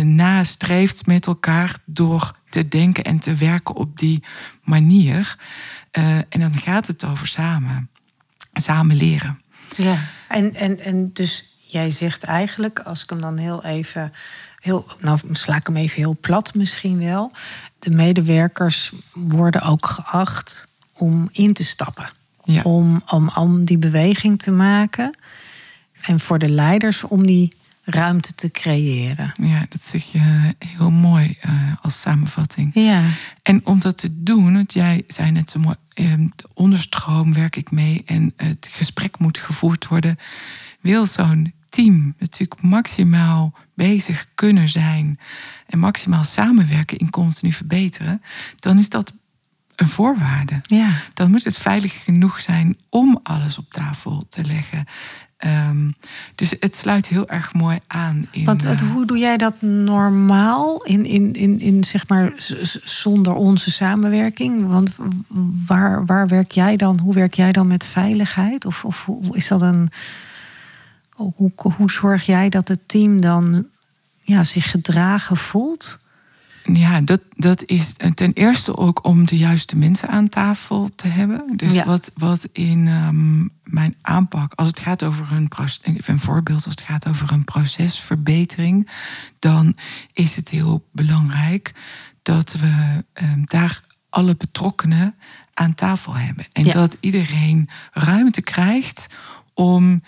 nastreeft 0.00 1.06
met 1.06 1.26
elkaar 1.26 1.78
door 1.84 2.36
te 2.48 2.68
denken 2.68 3.04
en 3.04 3.18
te 3.18 3.34
werken 3.34 3.74
op 3.74 3.98
die 3.98 4.22
manier. 4.62 5.36
Uh, 5.98 6.16
en 6.16 6.40
dan 6.40 6.54
gaat 6.54 6.86
het 6.86 7.04
over 7.04 7.26
samen. 7.26 7.90
Samen 8.52 8.96
leren. 8.96 9.40
Ja, 9.76 9.98
en, 10.28 10.54
en, 10.54 10.80
en 10.80 11.12
dus 11.12 11.56
jij 11.66 11.90
zegt 11.90 12.22
eigenlijk, 12.22 12.78
als 12.78 13.02
ik 13.02 13.10
hem 13.10 13.20
dan 13.20 13.38
heel 13.38 13.64
even, 13.64 14.12
heel, 14.60 14.86
nou 15.00 15.18
sla 15.32 15.56
ik 15.56 15.66
hem 15.66 15.76
even 15.76 15.96
heel 15.96 16.16
plat 16.20 16.54
misschien 16.54 16.98
wel. 16.98 17.32
De 17.78 17.90
medewerkers 17.90 18.92
worden 19.12 19.62
ook 19.62 19.86
geacht 19.86 20.68
om 20.92 21.28
in 21.32 21.52
te 21.52 21.64
stappen. 21.64 22.10
Ja. 22.44 22.62
Om, 22.62 23.02
om, 23.06 23.30
om 23.34 23.64
die 23.64 23.78
beweging 23.78 24.38
te 24.38 24.50
maken. 24.50 25.18
En 26.00 26.20
voor 26.20 26.38
de 26.38 26.48
leiders 26.48 27.04
om 27.04 27.26
die 27.26 27.54
ruimte 27.84 28.34
te 28.34 28.50
creëren. 28.50 29.34
Ja, 29.36 29.66
dat 29.68 29.82
zeg 29.82 30.12
je 30.12 30.54
heel 30.58 30.90
mooi 30.90 31.38
uh, 31.46 31.52
als 31.80 32.00
samenvatting. 32.00 32.70
Ja. 32.74 33.02
En 33.42 33.66
om 33.66 33.80
dat 33.80 33.98
te 33.98 34.22
doen, 34.22 34.52
want 34.52 34.72
jij 34.72 35.04
zei 35.06 35.30
net 35.30 35.50
zo 35.50 35.58
mooi, 35.58 35.76
uh, 35.94 36.12
de 36.36 36.48
onderstroom 36.54 37.34
werk 37.34 37.56
ik 37.56 37.70
mee 37.70 38.02
en 38.06 38.32
het 38.36 38.68
gesprek 38.72 39.18
moet 39.18 39.38
gevoerd 39.38 39.88
worden. 39.88 40.18
Wil 40.80 41.06
zo'n 41.06 41.52
team 41.68 42.14
natuurlijk 42.18 42.62
maximaal 42.62 43.54
bezig 43.74 44.26
kunnen 44.34 44.68
zijn 44.68 45.18
en 45.66 45.78
maximaal 45.78 46.24
samenwerken 46.24 46.98
in 46.98 47.10
continu 47.10 47.52
verbeteren, 47.52 48.22
dan 48.58 48.78
is 48.78 48.88
dat 48.88 49.12
een 49.76 49.88
voorwaarde. 49.88 50.60
Ja. 50.62 50.90
Dan 51.14 51.30
moet 51.30 51.44
het 51.44 51.58
veilig 51.58 52.04
genoeg 52.04 52.40
zijn 52.40 52.76
om 52.88 53.20
alles 53.22 53.58
op 53.58 53.72
tafel 53.72 54.24
te 54.28 54.44
leggen. 54.44 54.84
Um, 55.44 55.94
dus 56.34 56.54
het 56.60 56.76
sluit 56.76 57.08
heel 57.08 57.28
erg 57.28 57.54
mooi 57.54 57.78
aan. 57.86 58.24
In, 58.30 58.44
Want 58.44 58.62
het, 58.62 58.80
hoe 58.80 59.06
doe 59.06 59.18
jij 59.18 59.36
dat 59.36 59.62
normaal 59.62 60.82
in, 60.82 61.04
in, 61.04 61.32
in, 61.32 61.60
in 61.60 61.84
zeg 61.84 62.08
maar 62.08 62.32
zonder 62.84 63.34
onze 63.34 63.70
samenwerking? 63.70 64.66
Want 64.66 64.94
waar, 65.66 66.06
waar 66.06 66.26
werk 66.26 66.50
jij 66.50 66.76
dan? 66.76 66.98
Hoe 66.98 67.14
werk 67.14 67.34
jij 67.34 67.52
dan 67.52 67.66
met 67.66 67.86
veiligheid? 67.86 68.64
Of, 68.64 68.84
of 68.84 69.04
hoe 69.04 69.36
is 69.36 69.48
dat 69.48 69.62
een 69.62 69.90
hoe, 71.12 71.52
hoe 71.76 71.90
zorg 71.90 72.26
jij 72.26 72.48
dat 72.48 72.68
het 72.68 72.88
team 72.88 73.20
dan 73.20 73.66
ja, 74.22 74.44
zich 74.44 74.70
gedragen 74.70 75.36
voelt? 75.36 75.98
Ja, 76.64 77.00
dat, 77.00 77.20
dat 77.36 77.64
is 77.66 77.92
ten 78.14 78.32
eerste 78.32 78.76
ook 78.76 79.04
om 79.06 79.26
de 79.26 79.36
juiste 79.36 79.76
mensen 79.76 80.08
aan 80.08 80.28
tafel 80.28 80.90
te 80.96 81.08
hebben. 81.08 81.56
Dus 81.56 81.72
Ja. 81.72 81.84
wat, 81.84 82.10
wat 82.14 82.48
in 82.52 82.88
ehm, 82.88 83.40
mijn 83.74 83.96
aanpak, 84.00 84.52
als 84.54 84.68
het 84.68 84.78
gaat 84.78 85.02
over 85.02 85.26
een, 85.32 86.18
voorbeeld, 86.18 86.64
als 86.64 86.74
het 86.74 86.84
gaat 86.84 87.08
over 87.08 87.32
een 87.32 87.44
procesverbetering, 87.44 88.88
dan 89.38 89.76
is 90.12 90.36
het 90.36 90.48
heel 90.48 90.88
belangrijk 90.92 91.74
dat 92.22 92.52
we 92.52 93.04
ehm, 93.12 93.42
daar 93.44 93.82
alle 94.08 94.36
betrokkenen 94.36 95.14
aan 95.54 95.74
tafel 95.74 96.14
hebben. 96.16 96.44
En 96.52 96.64
Ja. 96.64 96.72
dat 96.72 96.96
iedereen 97.00 97.68
ruimte 97.92 98.42
krijgt 98.42 99.06
om 99.54 100.02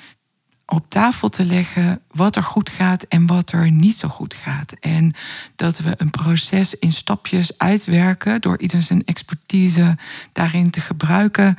op 0.67 0.85
tafel 0.89 1.29
te 1.29 1.45
leggen 1.45 2.01
wat 2.11 2.37
er 2.37 2.43
goed 2.43 2.71
gaat 2.71 3.03
en 3.03 3.27
wat 3.27 3.53
er 3.53 3.71
niet 3.71 3.99
zo 3.99 4.09
goed 4.09 4.35
gaat. 4.35 4.73
En 4.81 5.15
dat 5.57 5.79
we 5.79 5.95
een 5.97 6.11
proces 6.11 6.75
in 6.75 6.93
stapjes 6.93 7.59
uitwerken 7.59 8.41
door 8.41 8.59
ieder 8.59 8.83
zijn 8.83 9.05
expertise 9.05 9.97
daarin 10.33 10.71
te 10.71 10.81
gebruiken. 10.81 11.57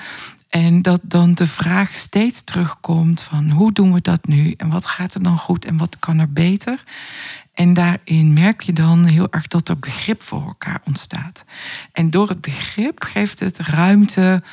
En 0.50 0.82
dat 0.82 1.00
dan 1.04 1.34
de 1.34 1.48
vraag 1.48 1.98
steeds 1.98 2.44
terugkomt 2.44 3.22
van 3.22 3.50
hoe 3.50 3.72
doen 3.72 3.94
we 3.94 4.02
dat 4.02 4.28
nu 4.28 4.52
en 4.52 4.70
wat 4.70 4.86
gaat 4.86 5.14
er 5.14 5.24
dan 5.24 5.38
goed 5.38 5.66
en 5.66 5.78
wat 5.78 6.00
kan 6.00 6.20
er 6.20 6.32
beter. 6.32 6.84
En 7.54 7.74
daarin 7.74 8.34
merk 8.34 8.62
je 8.62 8.74
dan 8.74 9.06
heel 9.06 9.28
erg 9.32 9.48
dat 9.48 9.70
er 9.70 9.80
begrip 9.80 10.24
voor 10.24 10.46
elkaar 10.46 10.82
ontstaat. 10.86 11.46
En 11.92 12.10
door 12.10 12.30
het 12.30 12.42
begrip 12.42 13.04
geeft 13.04 13.40
het 13.40 13.58
ruimte 13.58 14.44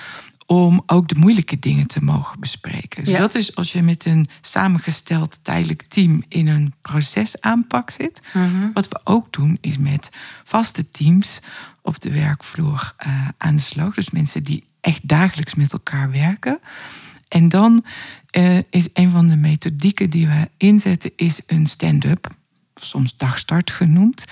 om 0.53 0.83
ook 0.87 1.09
de 1.09 1.15
moeilijke 1.15 1.59
dingen 1.59 1.87
te 1.87 2.05
mogen 2.05 2.41
bespreken. 2.41 3.05
Dus 3.05 3.13
Ja. 3.13 3.19
dat 3.19 3.35
is 3.35 3.55
als 3.55 3.73
je 3.73 3.83
met 3.83 4.05
een 4.05 4.27
samengesteld 4.41 5.39
tijdelijk 5.45 5.83
team 5.89 6.23
in 6.29 6.49
een 6.49 6.75
procesaanpak 6.83 7.91
zit. 7.91 8.23
Wat 8.75 8.89
we 8.89 9.01
ook 9.05 9.33
doen 9.33 9.59
is 9.61 9.79
met 9.79 10.11
vaste 10.45 10.91
teams 10.91 11.41
op 11.83 12.01
de 12.01 12.11
werkvloer 12.11 12.95
eh, 12.97 13.29
aan 13.39 13.57
de 13.57 13.63
slag. 13.63 13.95
Dus 13.95 14.11
mensen 14.11 14.45
die 14.45 14.65
echt 14.81 15.09
dagelijks 15.09 15.55
met 15.55 15.73
elkaar 15.73 16.11
werken. 16.11 16.59
En 17.29 17.49
dan 17.49 17.85
eh, 18.31 18.59
is 18.71 18.89
een 18.93 19.11
van 19.11 19.27
de 19.27 19.37
methodieken 19.37 20.11
die 20.11 20.27
we 20.27 20.49
inzetten 20.57 21.13
is 21.17 21.43
een 21.47 21.67
stand-up, 21.67 22.29
soms 22.75 23.17
dagstart 23.17 23.71
genoemd. 23.71 24.25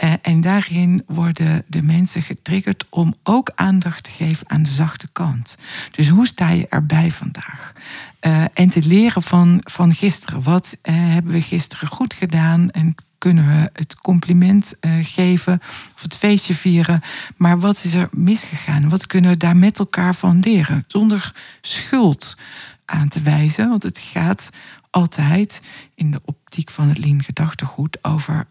Eh, 0.00 0.12
en 0.22 0.40
daarin 0.40 1.02
worden 1.06 1.64
de 1.66 1.82
mensen 1.82 2.22
getriggerd 2.22 2.84
om 2.88 3.14
ook 3.22 3.52
aandacht 3.54 4.04
te 4.04 4.10
geven 4.10 4.50
aan 4.50 4.62
de 4.62 4.70
zachte 4.70 5.08
kant. 5.12 5.56
Dus 5.90 6.08
hoe 6.08 6.26
sta 6.26 6.50
je 6.50 6.68
erbij 6.68 7.10
vandaag? 7.10 7.72
Eh, 8.20 8.44
en 8.54 8.68
te 8.68 8.82
leren 8.82 9.22
van, 9.22 9.60
van 9.64 9.92
gisteren. 9.92 10.42
Wat 10.42 10.76
eh, 10.82 10.94
hebben 10.96 11.32
we 11.32 11.40
gisteren 11.40 11.88
goed 11.88 12.14
gedaan? 12.14 12.70
En 12.70 12.94
kunnen 13.18 13.46
we 13.46 13.70
het 13.72 13.94
compliment 13.94 14.74
geven 15.02 15.60
of 15.94 16.02
het 16.02 16.16
feestje 16.16 16.54
vieren? 16.54 17.00
Maar 17.36 17.58
wat 17.58 17.84
is 17.84 17.94
er 17.94 18.08
misgegaan? 18.12 18.88
Wat 18.88 19.06
kunnen 19.06 19.30
we 19.30 19.36
daar 19.36 19.56
met 19.56 19.78
elkaar 19.78 20.14
van 20.14 20.38
leren? 20.38 20.84
Zonder 20.86 21.34
schuld 21.60 22.36
aan 22.84 23.08
te 23.08 23.20
wijzen. 23.20 23.68
Want 23.68 23.82
het 23.82 23.98
gaat 23.98 24.50
altijd 24.90 25.62
in 25.94 26.10
de 26.10 26.20
optiek 26.24 26.70
van 26.70 26.88
het 26.88 26.98
lean 26.98 27.22
gedachtegoed 27.22 28.04
over 28.04 28.46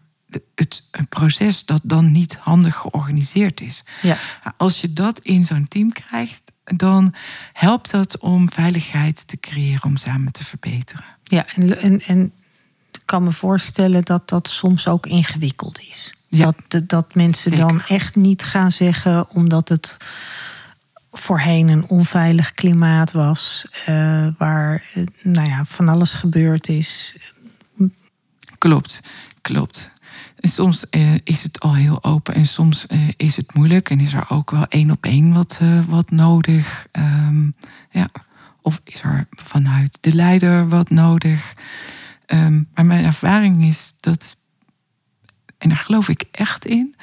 het 0.54 0.88
een 0.90 1.08
proces 1.08 1.64
dat 1.64 1.80
dan 1.84 2.12
niet 2.12 2.36
handig 2.36 2.76
georganiseerd 2.76 3.60
is. 3.60 3.84
Ja. 4.02 4.16
Als 4.56 4.80
je 4.80 4.92
dat 4.92 5.18
in 5.18 5.44
zo'n 5.44 5.68
team 5.68 5.92
krijgt, 5.92 6.42
dan 6.64 7.14
helpt 7.52 7.90
dat 7.90 8.18
om 8.18 8.50
veiligheid 8.50 9.28
te 9.28 9.40
creëren 9.40 9.84
om 9.84 9.96
samen 9.96 10.32
te 10.32 10.44
verbeteren. 10.44 11.04
Ja, 11.22 11.46
en, 11.54 11.80
en, 11.80 12.00
en 12.00 12.32
ik 12.92 13.02
kan 13.04 13.22
me 13.22 13.32
voorstellen 13.32 14.02
dat 14.02 14.28
dat 14.28 14.48
soms 14.48 14.88
ook 14.88 15.06
ingewikkeld 15.06 15.80
is. 15.80 16.14
Ja. 16.28 16.52
Dat, 16.68 16.88
dat 16.88 17.14
mensen 17.14 17.56
dan 17.56 17.82
echt 17.82 18.16
niet 18.16 18.42
gaan 18.42 18.70
zeggen 18.70 19.30
omdat 19.30 19.68
het 19.68 19.96
voorheen 21.12 21.68
een 21.68 21.88
onveilig 21.88 22.52
klimaat 22.52 23.12
was, 23.12 23.66
eh, 23.84 24.26
waar 24.38 24.84
eh, 24.94 25.04
nou 25.22 25.48
ja, 25.48 25.64
van 25.64 25.88
alles 25.88 26.14
gebeurd 26.14 26.68
is. 26.68 27.16
Klopt, 28.58 29.00
klopt. 29.40 29.90
En 30.40 30.48
soms 30.48 30.88
eh, 30.88 31.14
is 31.24 31.42
het 31.42 31.60
al 31.60 31.74
heel 31.74 32.04
open 32.04 32.34
en 32.34 32.46
soms 32.46 32.86
eh, 32.86 32.98
is 33.16 33.36
het 33.36 33.54
moeilijk 33.54 33.90
en 33.90 34.00
is 34.00 34.12
er 34.12 34.30
ook 34.30 34.50
wel 34.50 34.66
één 34.66 34.90
op 34.90 35.04
één 35.04 35.32
wat, 35.32 35.58
eh, 35.60 35.84
wat 35.88 36.10
nodig. 36.10 36.86
Ehm, 36.92 37.50
ja. 37.90 38.10
Of 38.62 38.80
is 38.84 39.02
er 39.02 39.26
vanuit 39.30 39.98
de 40.00 40.14
leider 40.14 40.68
wat 40.68 40.90
nodig. 40.90 41.54
Ehm, 42.26 42.62
maar 42.74 42.86
mijn 42.86 43.04
ervaring 43.04 43.64
is 43.64 43.94
dat, 44.00 44.36
en 45.58 45.68
daar 45.68 45.78
geloof 45.78 46.08
ik 46.08 46.24
echt 46.30 46.66
in, 46.66 46.96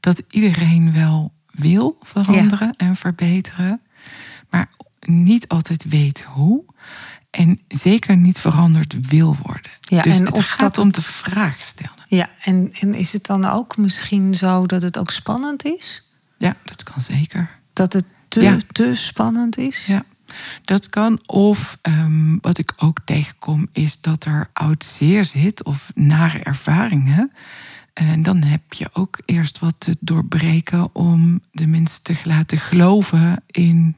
dat 0.00 0.22
iedereen 0.30 0.92
wel 0.92 1.32
wil 1.50 1.98
veranderen 2.02 2.74
en 2.76 2.96
verbeteren, 2.96 3.80
maar 4.50 4.68
niet 5.00 5.48
altijd 5.48 5.84
weet 5.84 6.22
hoe. 6.22 6.64
En 7.30 7.60
zeker 7.68 8.16
niet 8.16 8.38
veranderd 8.38 8.94
wil 9.08 9.36
worden. 9.42 9.72
Ja, 9.80 10.02
dus 10.02 10.18
en 10.18 10.26
het 10.26 10.36
of 10.36 10.46
gaat 10.46 10.58
dat 10.58 10.78
om 10.78 10.92
de 10.92 11.02
vraag 11.02 11.60
stellen. 11.60 11.93
Ja, 12.06 12.28
en, 12.42 12.72
en 12.80 12.94
is 12.94 13.12
het 13.12 13.26
dan 13.26 13.44
ook 13.44 13.76
misschien 13.76 14.34
zo 14.34 14.66
dat 14.66 14.82
het 14.82 14.98
ook 14.98 15.10
spannend 15.10 15.64
is? 15.64 16.02
Ja, 16.38 16.56
dat 16.64 16.82
kan 16.82 17.00
zeker. 17.02 17.50
Dat 17.72 17.92
het 17.92 18.04
te, 18.28 18.40
Ja. 18.42 18.56
te 18.72 18.94
spannend 18.94 19.58
is? 19.58 19.86
Ja, 19.86 20.02
dat 20.64 20.88
kan. 20.88 21.20
Of 21.26 21.78
ehm, 21.82 22.36
wat 22.40 22.58
ik 22.58 22.72
ook 22.76 22.98
tegenkom, 23.04 23.68
is 23.72 24.00
dat 24.00 24.24
er 24.24 24.50
oud 24.52 24.84
zeer 24.84 25.24
zit 25.24 25.64
of 25.64 25.90
nare 25.94 26.38
ervaringen. 26.38 27.32
En 27.92 28.22
dan 28.22 28.42
heb 28.42 28.72
je 28.72 28.88
ook 28.92 29.18
eerst 29.24 29.58
wat 29.58 29.74
te 29.78 29.96
doorbreken 30.00 30.94
om 30.94 31.40
de 31.52 31.66
mensen 31.66 32.02
te 32.02 32.16
laten 32.24 32.58
geloven 32.58 33.42
in 33.46 33.96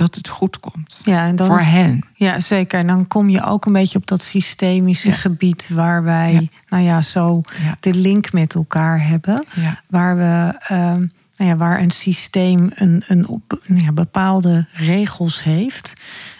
dat 0.00 0.14
het 0.14 0.28
goed 0.28 0.60
komt. 0.60 1.00
Ja, 1.04 1.26
en 1.26 1.36
dan, 1.36 1.46
Voor 1.46 1.60
hen. 1.60 2.04
ja, 2.14 2.40
zeker. 2.40 2.78
En 2.78 2.86
dan 2.86 3.06
kom 3.08 3.28
je 3.28 3.44
ook 3.44 3.66
een 3.66 3.72
beetje 3.72 3.98
op 3.98 4.06
dat 4.06 4.22
systemische 4.22 5.08
Ja. 5.08 5.14
gebied 5.14 5.68
waar 5.68 6.02
wij, 6.02 6.32
Ja. 6.32 6.40
nou 6.68 6.82
ja, 6.84 7.00
zo 7.02 7.40
Ja. 7.62 7.76
de 7.80 7.94
link 7.94 8.32
met 8.32 8.54
elkaar 8.54 9.06
hebben. 9.06 9.44
Waar 9.88 10.16
we, 10.16 10.58
ehm, 10.68 10.98
nou 11.36 11.50
ja, 11.50 11.56
waar 11.56 11.80
een 11.80 11.90
systeem 11.90 12.70
een, 12.74 13.02
een 13.08 13.26
op, 13.28 13.60
nou 13.66 13.84
ja, 13.84 13.92
bepaalde 13.92 14.66
regels 14.72 15.42
heeft. 15.42 15.92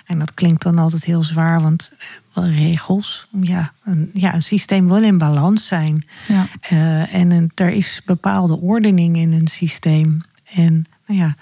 En 0.07 0.19
dat 0.19 0.35
klinkt 0.35 0.62
dan 0.62 0.79
altijd 0.79 1.05
heel 1.05 1.23
zwaar, 1.23 1.61
want 1.61 1.93
eh, 2.35 2.57
regels. 2.59 3.29
Ja 3.40 3.73
een, 3.85 4.11
ja, 4.14 4.35
een 4.35 4.43
systeem 4.43 4.87
wil 4.88 5.02
in 5.02 5.19
balans 5.19 5.67
zijn. 5.67 6.07
Ja. 6.29 6.47
Eh, 6.61 7.14
en 7.14 7.31
een, 7.31 7.50
er 7.55 7.71
is 7.71 8.02
bepaalde 8.05 8.61
ordening 8.61 9.17
in 9.17 9.33
een 9.33 9.49
systeem. 9.49 10.23
En 10.55 10.85
nou 11.07 11.21
ja, 11.21 11.35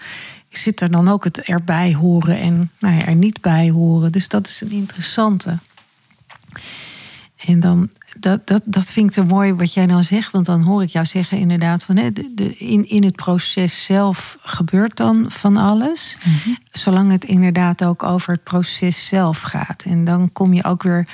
zit 0.58 0.80
er 0.80 0.90
dan 0.90 1.08
ook 1.08 1.24
het 1.24 1.40
erbij 1.40 1.94
horen 1.94 2.38
en 2.38 2.70
nou 2.78 2.94
ja, 2.94 3.06
er 3.06 3.14
niet 3.14 3.40
bij 3.40 3.70
horen. 3.70 4.12
Dus 4.12 4.28
dat 4.28 4.46
is 4.46 4.60
een 4.60 4.70
interessante. 4.70 5.58
En 7.46 7.60
dan, 7.60 7.88
dat, 8.18 8.46
dat, 8.46 8.62
dat 8.64 8.92
vind 8.92 9.08
ik 9.08 9.14
zo 9.14 9.24
mooi 9.24 9.52
wat 9.52 9.74
jij 9.74 9.86
nou 9.86 10.02
zegt. 10.02 10.32
Want 10.32 10.46
dan 10.46 10.62
hoor 10.62 10.82
ik 10.82 10.88
jou 10.88 11.06
zeggen 11.06 11.38
inderdaad 11.38 11.84
van... 11.84 11.96
Hè, 11.96 12.12
de, 12.12 12.32
de, 12.34 12.56
in, 12.56 12.88
in 12.88 13.04
het 13.04 13.16
proces 13.16 13.84
zelf 13.84 14.38
gebeurt 14.42 14.96
dan 14.96 15.30
van 15.30 15.56
alles. 15.56 16.18
Zolang 16.72 17.10
het 17.10 17.24
inderdaad 17.24 17.84
ook 17.84 18.02
over 18.02 18.32
het 18.32 18.42
proces 18.42 19.06
zelf 19.06 19.40
gaat. 19.40 19.82
En 19.82 20.04
dan 20.04 20.32
kom 20.32 20.52
je 20.52 20.64
ook 20.64 20.82
weer 20.82 21.08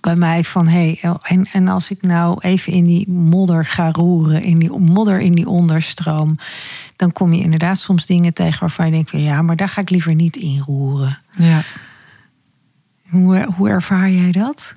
bij 0.00 0.16
mij 0.16 0.44
van... 0.44 0.68
Hey, 0.68 1.00
en, 1.22 1.46
en 1.52 1.68
als 1.68 1.90
ik 1.90 2.02
nou 2.02 2.38
even 2.40 2.72
in 2.72 2.84
die 2.84 3.10
modder 3.10 3.64
ga 3.64 3.90
roeren... 3.90 4.42
in 4.42 4.58
die 4.58 4.70
modder 4.70 5.20
in 5.20 5.32
die 5.32 5.48
onderstroom... 5.48 6.38
dan 6.96 7.12
kom 7.12 7.32
je 7.32 7.42
inderdaad 7.42 7.78
soms 7.78 8.06
dingen 8.06 8.32
tegen 8.32 8.60
waarvan 8.60 8.86
je 8.86 8.92
denkt... 8.92 9.10
ja, 9.10 9.42
maar 9.42 9.56
daar 9.56 9.68
ga 9.68 9.80
ik 9.80 9.90
liever 9.90 10.14
niet 10.14 10.36
in 10.36 10.62
roeren. 10.66 11.18
Ja. 11.30 11.62
Hoe, 13.08 13.48
hoe 13.56 13.68
ervaar 13.68 14.10
jij 14.10 14.32
dat? 14.32 14.74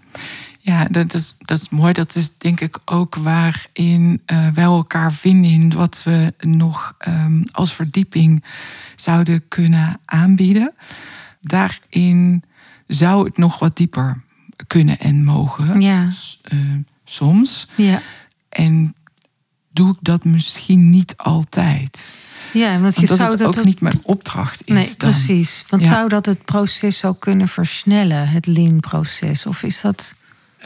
Ja, 0.60 0.86
dat 0.86 1.13
is, 1.13 1.36
dat 1.38 1.62
is 1.62 1.70
mooi. 1.70 1.94
Dat 1.94 2.15
is 2.15 2.38
denk 2.38 2.60
ik 2.60 2.77
ook 2.86 3.15
waarin 3.15 4.22
eh 4.25 4.48
wij 4.48 4.63
elkaar 4.63 5.13
vinden 5.13 5.51
in 5.51 5.74
wat 5.74 6.01
we 6.03 6.34
nog 6.39 6.96
ehm, 6.98 7.44
als 7.51 7.74
verdieping 7.74 8.44
zouden 8.96 9.48
kunnen 9.48 10.00
aanbieden. 10.06 10.74
Daarin 11.42 12.44
zou 12.88 13.25
het 13.25 13.38
nog 13.38 13.60
wat 13.60 13.77
dieper 13.77 14.22
kunnen 14.74 15.00
en 15.00 15.24
mogen. 15.24 15.82
Ja. 15.82 16.08
Eh, 16.42 16.58
soms. 17.06 17.68
Ja. 17.75 18.01
En 18.50 18.96
doe 19.72 19.92
ik 19.92 19.98
dat 20.01 20.24
misschien 20.24 20.89
niet 20.89 21.13
altijd. 21.18 22.13
Ja, 22.53 22.80
want 22.80 22.96
je 22.96 23.08
dat 23.08 23.18
zou 23.18 23.30
het 23.30 23.39
dat 23.39 23.58
ook 23.58 23.63
niet 23.63 23.82
mijn 23.82 24.00
opdracht 24.03 24.62
is. 24.65 24.74
Nee, 24.75 24.94
dan. 24.98 25.10
precies. 25.10 25.65
Want 25.70 25.82
Ja. 25.84 25.89
zou 25.89 26.08
dat 26.10 26.25
het 26.25 26.46
proces 26.46 27.06
ook 27.06 27.20
kunnen 27.20 27.48
versnellen, 27.48 28.27
het 28.30 28.46
lean-proces? 28.46 29.46
Of 29.46 29.63
is 29.63 29.82
dat, 29.82 30.15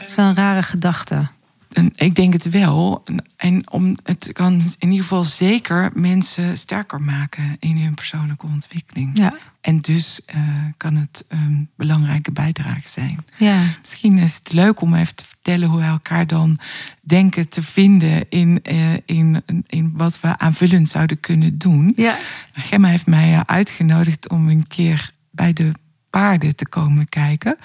is 0.06 0.14
dat 0.14 0.26
een 0.26 0.34
rare 0.34 0.62
gedachte? 0.62 1.28
En 1.72 1.92
ik 1.96 2.14
denk 2.14 2.32
het 2.32 2.48
wel. 2.50 3.04
En 3.36 3.70
om, 3.72 3.96
het 4.02 4.30
kan 4.32 4.52
in 4.78 4.88
ieder 4.90 5.02
geval 5.02 5.24
zeker 5.24 5.90
mensen 5.94 6.58
sterker 6.58 7.00
maken 7.00 7.56
in 7.58 7.76
hun 7.76 7.94
persoonlijke 7.94 8.46
ontwikkeling. 8.46 9.18
Ja, 9.18 9.34
En 9.60 9.80
dus 9.80 10.20
eh, 10.24 10.40
kan 10.76 10.94
het 10.96 11.24
een 11.28 11.68
belangrijke 11.76 12.32
bijdrage 12.32 12.88
zijn. 12.88 13.24
ja, 13.36 13.62
Misschien 13.80 14.18
is 14.18 14.34
het 14.34 14.52
leuk 14.52 14.80
om 14.80 14.94
even 14.94 15.14
te 15.14 15.24
vertellen 15.24 15.68
hoe 15.68 15.78
wij 15.78 15.88
elkaar 15.88 16.26
dan 16.26 16.58
denken 17.00 17.48
te 17.48 17.62
vinden 17.62 18.28
in, 18.28 18.60
eh, 18.62 18.94
in, 19.04 19.42
in 19.66 19.92
wat 19.94 20.20
we 20.20 20.38
aanvullend 20.38 20.88
zouden 20.88 21.20
kunnen 21.20 21.58
doen. 21.58 21.92
ja. 21.96 22.16
Gemma 22.52 22.88
heeft 22.88 23.06
mij 23.06 23.32
eh, 23.34 23.40
uitgenodigd 23.46 24.28
om 24.28 24.48
een 24.48 24.66
keer 24.66 25.10
bij 25.30 25.52
de 25.52 25.72
paarden 26.10 26.56
te 26.56 26.68
komen 26.68 27.08
kijken. 27.08 27.56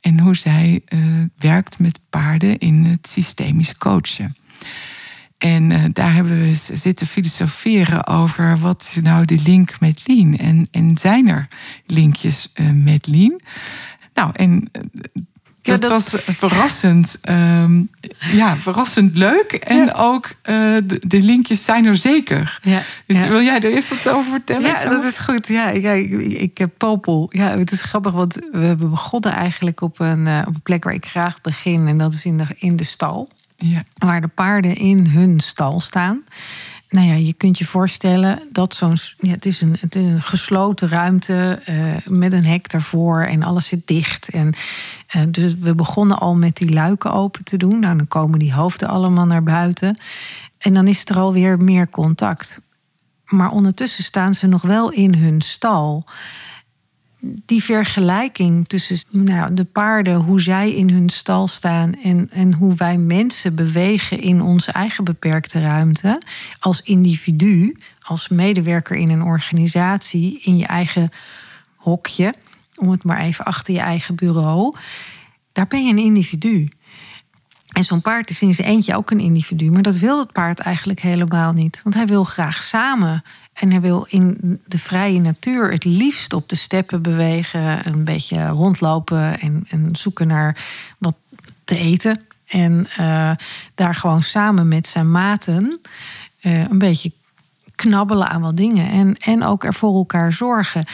En 0.00 0.18
hoe 0.18 0.36
zij 0.36 0.82
eh, 0.84 0.98
werkt 1.38 1.78
met 1.78 2.00
paarden 2.10 2.58
in 2.58 2.84
het 2.84 3.08
systemisch 3.08 3.76
coachen. 3.76 4.36
En 5.38 5.70
eh, 5.70 5.84
daar 5.92 6.14
hebben 6.14 6.36
we 6.36 6.54
zitten 6.54 7.06
filosoferen 7.06 8.06
over 8.06 8.58
wat 8.58 8.82
is 8.82 9.02
nou 9.02 9.24
de 9.24 9.40
link 9.44 9.80
met 9.80 10.02
Lean. 10.06 10.36
En, 10.36 10.68
en 10.70 10.98
zijn 10.98 11.28
er 11.28 11.48
linkjes 11.86 12.50
eh, 12.54 12.70
met 12.70 13.06
Lean? 13.06 13.40
Nou, 14.14 14.30
en 14.34 14.70
dat, 15.62 15.80
dat- 15.80 15.90
was 15.90 16.14
verrassend, 16.36 17.18
ehm, 17.22 17.82
ja, 18.32 18.56
verrassend 18.56 19.16
leuk. 19.16 19.52
En 19.52 19.84
Ja. 19.84 19.92
ook 19.96 20.26
eh, 20.42 20.54
de, 20.84 21.02
de 21.06 21.20
linkjes 21.20 21.64
zijn 21.64 21.84
er 21.84 21.96
zeker. 21.96 22.58
ja. 22.62 22.80
Dus 23.06 23.22
ja. 23.22 23.28
wil 23.28 23.40
jij 23.42 23.60
er 23.60 23.72
eerst 23.72 23.88
wat 23.88 24.08
over 24.08 24.30
vertellen? 24.30 24.68
Ja, 24.68 24.88
dat 24.88 25.04
is 25.04 25.18
goed. 25.18 25.46
Ja, 25.48 25.68
ik 25.68 26.58
heb 26.58 26.70
Popel. 26.76 27.26
Ja, 27.32 27.58
het 27.58 27.72
is 27.72 27.82
grappig, 27.82 28.12
want 28.12 28.34
we 28.52 28.58
hebben 28.58 28.90
begonnen 28.90 29.32
eigenlijk 29.32 29.80
op 29.80 30.00
een, 30.00 30.26
eh, 30.26 30.38
op 30.46 30.54
een 30.54 30.62
plek 30.62 30.84
waar 30.84 30.94
ik 30.94 31.06
graag 31.06 31.40
begin. 31.40 31.86
En 31.88 31.98
dat 31.98 32.12
is 32.12 32.24
in 32.24 32.38
de, 32.38 32.44
in 32.56 32.76
de 32.76 32.84
stal. 32.84 33.28
Ja, 33.56 33.82
waar 33.94 34.20
de 34.20 34.28
paarden 34.28 34.76
in 34.76 35.06
hun 35.06 35.40
stal 35.40 35.80
staan. 35.80 36.22
Nou 36.92 37.06
ja, 37.06 37.14
je 37.14 37.32
kunt 37.32 37.58
je 37.58 37.64
voorstellen 37.64 38.42
dat 38.50 38.74
zo'n. 38.74 38.96
Ja, 39.18 39.30
het, 39.30 39.46
is 39.46 39.60
een, 39.60 39.78
een 39.90 40.22
gesloten 40.22 40.88
ruimte 40.88 41.60
eh, 41.64 41.76
met 42.04 42.32
een 42.32 42.44
hek 42.44 42.66
ervoor 42.66 43.22
en 43.22 43.42
alles 43.42 43.66
zit 43.66 43.86
dicht. 43.86 44.28
En 44.28 44.54
eh, 45.06 45.22
dus 45.28 45.54
we 45.54 45.74
begonnen 45.74 46.18
al 46.18 46.34
met 46.34 46.56
die 46.56 46.72
luiken 46.72 47.12
open 47.12 47.44
te 47.44 47.56
doen. 47.56 47.80
Nou, 47.80 47.96
dan 47.96 48.08
komen 48.08 48.38
die 48.38 48.54
hoofden 48.54 48.88
allemaal 48.88 49.26
naar 49.26 49.42
buiten. 49.42 49.96
En 50.58 50.74
dan 50.74 50.86
is 50.86 51.04
er 51.04 51.16
alweer 51.16 51.58
meer 51.58 51.88
contact. 51.88 52.60
Maar 53.26 53.50
ondertussen 53.50 54.04
staan 54.04 54.34
ze 54.34 54.46
nog 54.46 54.62
wel 54.62 54.90
in 54.90 55.14
hun 55.14 55.40
stal 55.40 56.04
die 57.24 57.62
vergelijking 57.62 58.68
tussen 58.68 58.98
nou, 59.10 59.54
de 59.54 59.64
paarden, 59.64 60.14
hoe 60.14 60.40
zij 60.40 60.72
in 60.72 60.90
hun 60.90 61.08
stal 61.08 61.48
staan 61.48 61.94
en, 61.94 62.30
en 62.30 62.52
hoe 62.52 62.74
wij 62.74 62.98
mensen 62.98 63.54
bewegen 63.54 64.20
in 64.20 64.42
onze 64.42 64.72
eigen 64.72 65.04
beperkte 65.04 65.60
ruimte, 65.60 66.22
als 66.58 66.82
individu, 66.82 67.76
als 68.00 68.28
medewerker 68.28 68.96
in 68.96 69.10
een 69.10 69.22
organisatie, 69.22 70.40
in 70.40 70.56
je 70.56 70.66
eigen 70.66 71.10
hokje, 71.76 72.34
om 72.76 72.90
het 72.90 73.04
maar 73.04 73.20
even 73.20 73.44
achter 73.44 73.74
je 73.74 73.80
eigen 73.80 74.14
bureau, 74.14 74.76
daar 75.52 75.66
ben 75.66 75.84
je 75.84 75.90
een 75.92 75.98
individu. 75.98 76.68
En 77.72 77.84
zo'n 77.84 78.00
paard 78.00 78.30
is 78.30 78.42
in 78.42 78.54
zijn 78.54 78.68
eentje 78.68 78.96
ook 78.96 79.10
een 79.10 79.20
individu. 79.20 79.70
Maar 79.70 79.82
dat 79.82 79.96
wil 79.98 80.18
het 80.18 80.32
paard 80.32 80.58
eigenlijk 80.58 81.00
helemaal 81.00 81.52
niet. 81.52 81.80
Want 81.82 81.94
hij 81.94 82.06
wil 82.06 82.24
graag 82.24 82.62
samen. 82.62 83.24
En 83.52 83.70
hij 83.70 83.80
wil 83.80 84.06
in 84.08 84.60
de 84.66 84.78
vrije 84.78 85.20
natuur 85.20 85.70
het 85.70 85.84
liefst 85.84 86.32
op 86.32 86.48
de 86.48 86.56
steppen 86.56 87.02
bewegen. 87.02 87.86
Een 87.86 88.04
beetje 88.04 88.46
rondlopen 88.46 89.40
en, 89.40 89.66
en 89.68 89.88
zoeken 89.96 90.26
naar 90.26 90.64
wat 90.98 91.14
te 91.64 91.76
eten. 91.76 92.20
En 92.46 92.88
eh, 92.96 93.30
daar 93.74 93.94
gewoon 93.94 94.22
samen 94.22 94.68
met 94.68 94.88
zijn 94.88 95.10
maten 95.10 95.80
eh, 96.40 96.62
een 96.62 96.78
beetje 96.78 97.12
knabbelen 97.74 98.28
aan 98.28 98.40
wat 98.40 98.56
dingen. 98.56 98.90
En, 98.90 99.16
en 99.16 99.42
ook 99.42 99.64
er 99.64 99.74
voor 99.74 99.94
elkaar 99.94 100.32
zorgen. 100.32 100.84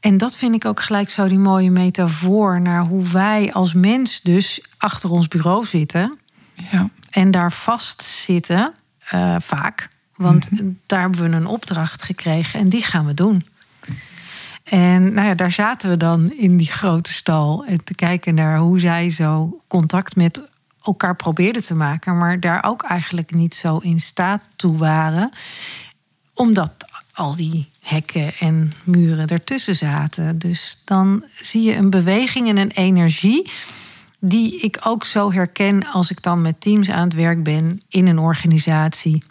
En 0.00 0.16
dat 0.18 0.36
vind 0.36 0.54
ik 0.54 0.64
ook 0.64 0.80
gelijk 0.80 1.10
zo 1.10 1.26
die 1.26 1.38
mooie 1.38 1.70
metafoor 1.70 2.60
naar 2.60 2.82
hoe 2.82 3.08
wij 3.08 3.52
als 3.52 3.72
mens 3.72 4.20
dus 4.20 4.66
achter 4.76 5.10
ons 5.10 5.28
bureau 5.28 5.66
zitten 5.66 6.18
ja, 6.70 6.90
en 7.10 7.30
daar 7.30 7.52
vastzitten, 7.52 8.74
eh 8.98 9.36
vaak. 9.38 9.88
Want 10.16 10.50
daar 10.86 11.00
hebben 11.00 11.30
we 11.30 11.36
een 11.36 11.46
opdracht 11.46 12.02
gekregen 12.02 12.60
en 12.60 12.68
die 12.68 12.82
gaan 12.82 13.06
we 13.06 13.14
doen. 13.14 13.44
En 14.64 15.12
nou 15.12 15.26
ja, 15.26 15.34
daar 15.34 15.52
zaten 15.52 15.90
we 15.90 15.96
dan 15.96 16.32
in 16.32 16.56
die 16.56 16.70
grote 16.70 17.12
stal 17.12 17.64
en 17.64 17.84
te 17.84 17.94
kijken 17.94 18.34
naar 18.34 18.58
hoe 18.58 18.80
zij 18.80 19.10
zo 19.10 19.60
contact 19.66 20.16
met 20.16 20.42
elkaar 20.82 21.16
probeerden 21.16 21.62
te 21.62 21.74
maken, 21.74 22.18
maar 22.18 22.40
daar 22.40 22.64
ook 22.64 22.82
eigenlijk 22.82 23.34
niet 23.34 23.54
zo 23.54 23.78
in 23.78 24.00
staat 24.00 24.42
toe 24.56 24.76
waren, 24.76 25.30
omdat 26.34 26.87
al 27.18 27.36
die 27.36 27.68
hekken 27.80 28.32
en 28.38 28.72
muren 28.84 29.26
ertussen 29.28 29.74
zaten. 29.74 30.38
Dus 30.38 30.82
dan 30.84 31.24
zie 31.40 31.62
je 31.62 31.76
een 31.76 31.90
beweging 31.90 32.48
en 32.48 32.58
een 32.58 32.70
energie 32.70 33.50
die 34.20 34.60
ik 34.60 34.78
ook 34.84 35.04
zo 35.04 35.32
herken 35.32 35.86
als 35.86 36.10
ik 36.10 36.22
dan 36.22 36.42
met 36.42 36.60
teams 36.60 36.90
aan 36.90 37.04
het 37.04 37.14
werk 37.14 37.42
ben 37.42 37.82
in 37.88 38.06
een 38.06 38.18
organisatie. 38.18 39.22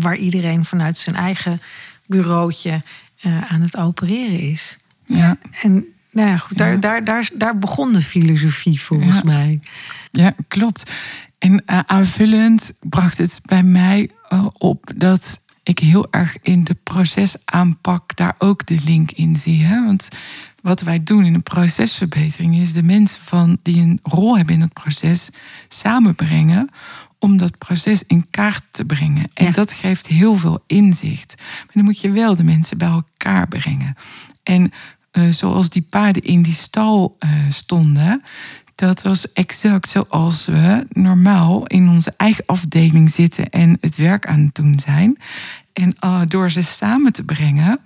Waar 0.00 0.16
iedereen 0.16 0.64
vanuit 0.64 0.98
zijn 0.98 1.16
eigen 1.16 1.60
bureautje 2.06 2.82
eh, 3.20 3.52
aan 3.52 3.60
het 3.60 3.76
opereren 3.76 4.40
is. 4.40 4.76
ja. 5.04 5.36
En 5.62 5.84
nou 6.12 6.28
ja, 6.28 6.36
goed, 6.36 6.58
Ja. 6.58 6.64
Daar, 6.64 6.80
daar, 6.80 7.04
daar, 7.04 7.30
daar 7.34 7.58
begon 7.58 7.92
de 7.92 8.02
filosofie 8.02 8.80
volgens 8.80 9.16
Ja. 9.16 9.22
mij. 9.24 9.60
Ja, 10.10 10.34
klopt. 10.48 10.90
En 11.38 11.62
eh, 11.66 11.78
aanvullend 11.86 12.72
bracht 12.80 13.18
het 13.18 13.40
bij 13.44 13.62
mij 13.62 14.10
eh, 14.28 14.46
op 14.58 14.92
dat 14.96 15.40
ik 15.62 15.78
heel 15.78 16.06
erg 16.10 16.36
in 16.42 16.64
de 16.64 16.74
procesaanpak 16.74 18.16
daar 18.16 18.34
ook 18.38 18.66
de 18.66 18.78
link 18.84 19.10
in 19.10 19.36
zie. 19.36 19.64
Hè? 19.64 19.84
Want 19.84 20.08
wat 20.62 20.80
wij 20.80 21.02
doen 21.04 21.24
in 21.24 21.34
een 21.34 21.42
procesverbetering 21.42 22.56
is 22.56 22.72
de 22.72 22.82
mensen 22.82 23.20
van, 23.20 23.58
die 23.62 23.80
een 23.82 23.98
rol 24.02 24.36
hebben 24.36 24.54
in 24.54 24.60
het 24.60 24.72
proces 24.72 25.30
samenbrengen 25.68 26.70
om 27.18 27.36
dat 27.36 27.58
proces 27.58 28.02
in 28.06 28.26
kaart 28.30 28.64
te 28.70 28.84
brengen. 28.84 29.28
En 29.34 29.44
Ja. 29.44 29.50
dat 29.50 29.72
geeft 29.72 30.06
heel 30.06 30.36
veel 30.36 30.64
inzicht. 30.66 31.34
Maar 31.38 31.74
dan 31.74 31.84
moet 31.84 32.00
je 32.00 32.10
wel 32.10 32.36
de 32.36 32.44
mensen 32.44 32.78
bij 32.78 32.88
elkaar 32.88 33.48
brengen. 33.48 33.94
En 34.42 34.70
eh, 35.10 35.28
zoals 35.30 35.70
die 35.70 35.82
paarden 35.82 36.22
in 36.22 36.42
die 36.42 36.52
stal 36.54 37.16
eh, 37.18 37.30
stonden, 37.48 38.22
dat 38.80 39.02
was 39.02 39.32
exact 39.32 39.88
zoals 39.88 40.46
we 40.46 40.86
normaal 40.88 41.66
in 41.66 41.88
onze 41.88 42.14
eigen 42.16 42.44
afdeling 42.46 43.10
zitten 43.10 43.50
en 43.50 43.76
het 43.80 43.96
werk 43.96 44.26
aan 44.26 44.40
het 44.40 44.54
doen 44.54 44.80
zijn. 44.84 45.18
En 45.72 45.94
eh, 45.98 46.20
door 46.28 46.50
ze 46.50 46.62
samen 46.62 47.12
te 47.12 47.24
brengen, 47.24 47.80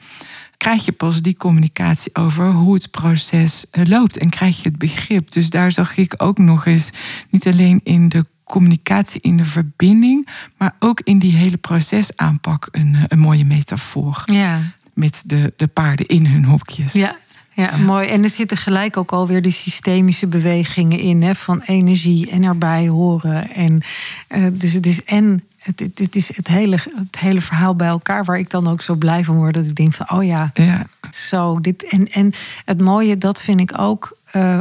krijg 0.56 0.84
je 0.84 0.92
pas 0.92 1.22
die 1.22 1.36
communicatie 1.36 2.14
over 2.14 2.50
hoe 2.50 2.74
het 2.74 2.90
proces 2.90 3.66
eh, 3.70 3.84
loopt 3.84 4.18
en 4.18 4.30
krijg 4.30 4.62
je 4.62 4.68
het 4.68 4.78
begrip. 4.78 5.32
Dus 5.32 5.50
daar 5.50 5.72
zag 5.72 5.96
ik 5.96 6.14
ook 6.16 6.38
nog 6.38 6.66
eens, 6.66 6.90
niet 7.30 7.46
alleen 7.46 7.80
in 7.82 8.08
de 8.08 8.26
communicatie, 8.44 9.20
in 9.20 9.36
de 9.36 9.44
verbinding, 9.44 10.28
maar 10.58 10.74
ook 10.78 11.00
in 11.00 11.18
die 11.18 11.32
hele 11.34 11.56
procesaanpak 11.56 12.68
een, 12.70 12.94
eh, 12.94 13.02
een 13.08 13.18
mooie 13.18 13.44
metafoor. 13.44 14.22
Ja, 14.24 14.60
Met 14.94 15.22
de, 15.26 15.52
de 15.56 15.66
paarden 15.66 16.06
in 16.06 16.26
hun 16.26 16.44
hokjes. 16.44 16.92
ja, 16.92 17.16
ja, 17.54 17.76
mooi. 17.76 18.08
En 18.08 18.22
er 18.22 18.28
zitten 18.28 18.56
gelijk 18.56 18.96
ook 18.96 19.12
alweer 19.12 19.42
die 19.42 19.52
systemische 19.52 20.26
bewegingen 20.26 20.98
in, 20.98 21.22
hè, 21.22 21.34
van 21.34 21.62
energie 21.66 22.30
en 22.30 22.42
erbij 22.42 22.88
horen. 22.88 23.50
En 23.54 23.82
eh, 24.28 24.46
dus 24.52 24.72
het 24.72 24.86
is 24.86 25.04
en 25.04 25.42
het, 25.58 25.80
het 25.94 26.16
is 26.16 26.36
het 26.36 26.48
hele, 26.48 26.78
het 26.96 27.18
hele 27.18 27.40
verhaal 27.40 27.74
bij 27.74 27.88
elkaar, 27.88 28.24
waar 28.24 28.38
ik 28.38 28.50
dan 28.50 28.68
ook 28.68 28.82
zo 28.82 28.94
blij 28.94 29.24
van 29.24 29.36
word. 29.36 29.54
Dat 29.54 29.64
ik 29.64 29.74
denk 29.74 29.94
van, 29.94 30.10
oh 30.10 30.24
ja, 30.24 30.50
Ja, 30.54 30.86
zo. 31.10 31.60
Dit, 31.60 31.84
en, 31.84 32.08
en 32.08 32.32
het 32.64 32.80
mooie, 32.80 33.18
dat 33.18 33.42
vind 33.42 33.60
ik 33.60 33.78
ook 33.78 34.18
eh, 34.30 34.58